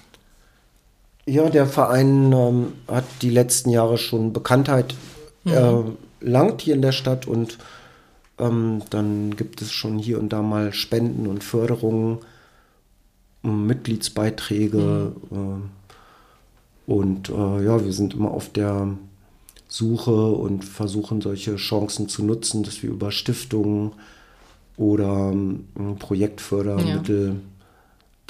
Ja, 1.27 1.49
der 1.49 1.67
Verein 1.67 2.33
ähm, 2.33 2.73
hat 2.89 3.05
die 3.23 3.31
letzten 3.31 3.71
Jahre 3.71 3.99
schon 3.99 4.33
Bekanntheit 4.33 4.95
mhm. 5.45 5.97
Erlangt 6.21 6.63
hier 6.63 6.75
in 6.75 6.83
der 6.83 6.93
Stadt 6.93 7.27
und 7.27 7.59
ähm, 8.39 8.83
dann 8.91 9.37
gibt 9.37 9.63
es 9.63 9.73
schon 9.73 9.99
hier 9.99 10.19
und 10.19 10.33
da 10.33 10.43
mal 10.43 10.73
Spenden 10.73 11.27
und 11.27 11.45
Förderungen, 11.45 12.19
Mitgliedsbeiträge 13.43 15.13
mhm. 15.31 15.63
äh, 16.89 16.93
und 16.93 17.29
äh, 17.29 17.65
ja, 17.65 17.85
wir 17.85 17.93
sind 17.93 18.15
immer 18.15 18.31
auf 18.31 18.51
der 18.53 18.89
Suche 19.69 20.11
und 20.11 20.65
versuchen 20.65 21.21
solche 21.21 21.57
Chancen 21.57 22.09
zu 22.09 22.25
nutzen, 22.25 22.65
dass 22.65 22.83
wir 22.83 22.91
über 22.91 23.13
Stiftungen 23.13 23.93
oder 24.77 25.31
ähm, 25.31 25.67
Projektfördermittel 25.99 27.29
ja 27.29 27.35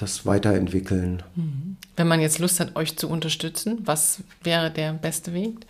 das 0.01 0.25
weiterentwickeln. 0.27 1.23
Mhm. 1.35 1.77
Wenn 1.97 2.09
man 2.09 2.21
jetzt 2.21 2.39
Lust 2.39 2.61
hat, 2.61 2.77
euch 2.77 2.97
zu 2.97 3.09
unterstützen, 3.09 3.79
was 3.85 4.23
wäre 4.43 4.71
der 4.71 4.95
beste 4.95 5.35
Weg? 5.35 5.67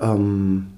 Ähm, 0.00 0.68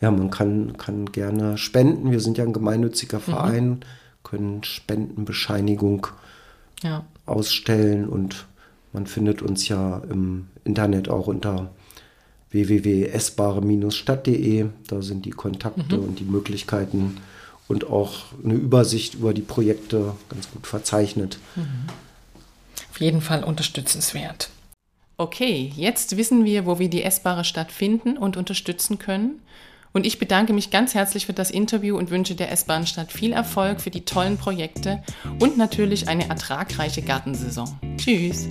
ja, 0.00 0.10
man 0.10 0.30
kann, 0.30 0.76
kann 0.76 1.12
gerne 1.12 1.56
spenden. 1.58 2.10
Wir 2.10 2.20
sind 2.20 2.38
ja 2.38 2.44
ein 2.44 2.52
gemeinnütziger 2.52 3.18
mhm. 3.18 3.22
Verein, 3.22 3.68
mhm. 3.68 3.80
können 4.24 4.64
Spendenbescheinigung 4.64 6.08
ja. 6.82 7.04
ausstellen 7.24 8.08
und 8.08 8.46
man 8.92 9.06
findet 9.06 9.42
uns 9.42 9.68
ja 9.68 10.02
im 10.10 10.48
Internet 10.64 11.08
auch 11.08 11.28
unter 11.28 11.70
www.essbare-stadt.de. 12.50 14.66
Da 14.88 15.02
sind 15.02 15.24
die 15.24 15.30
Kontakte 15.30 15.96
mhm. 15.96 16.04
und 16.04 16.18
die 16.18 16.24
Möglichkeiten 16.24 17.18
und 17.68 17.88
auch 17.88 18.24
eine 18.44 18.54
Übersicht 18.54 19.14
über 19.14 19.32
die 19.32 19.42
Projekte 19.42 20.14
ganz 20.28 20.50
gut 20.50 20.66
verzeichnet. 20.66 21.38
Mhm. 21.56 21.86
Auf 22.90 23.00
jeden 23.00 23.22
Fall 23.22 23.44
unterstützenswert. 23.44 24.50
Okay, 25.22 25.70
jetzt 25.76 26.16
wissen 26.16 26.44
wir, 26.44 26.66
wo 26.66 26.80
wir 26.80 26.90
die 26.90 27.04
essbare 27.04 27.44
Stadt 27.44 27.70
finden 27.70 28.18
und 28.18 28.36
unterstützen 28.36 28.98
können. 28.98 29.40
Und 29.92 30.04
ich 30.04 30.18
bedanke 30.18 30.52
mich 30.52 30.72
ganz 30.72 30.94
herzlich 30.94 31.26
für 31.26 31.32
das 31.32 31.52
Interview 31.52 31.96
und 31.96 32.10
wünsche 32.10 32.34
der 32.34 32.50
S-Bahn 32.50 32.88
Stadt 32.88 33.12
viel 33.12 33.32
Erfolg 33.32 33.80
für 33.80 33.90
die 33.90 34.04
tollen 34.04 34.36
Projekte 34.36 35.00
und 35.38 35.56
natürlich 35.56 36.08
eine 36.08 36.28
ertragreiche 36.28 37.02
Gartensaison. 37.02 37.78
Tschüss! 37.98 38.48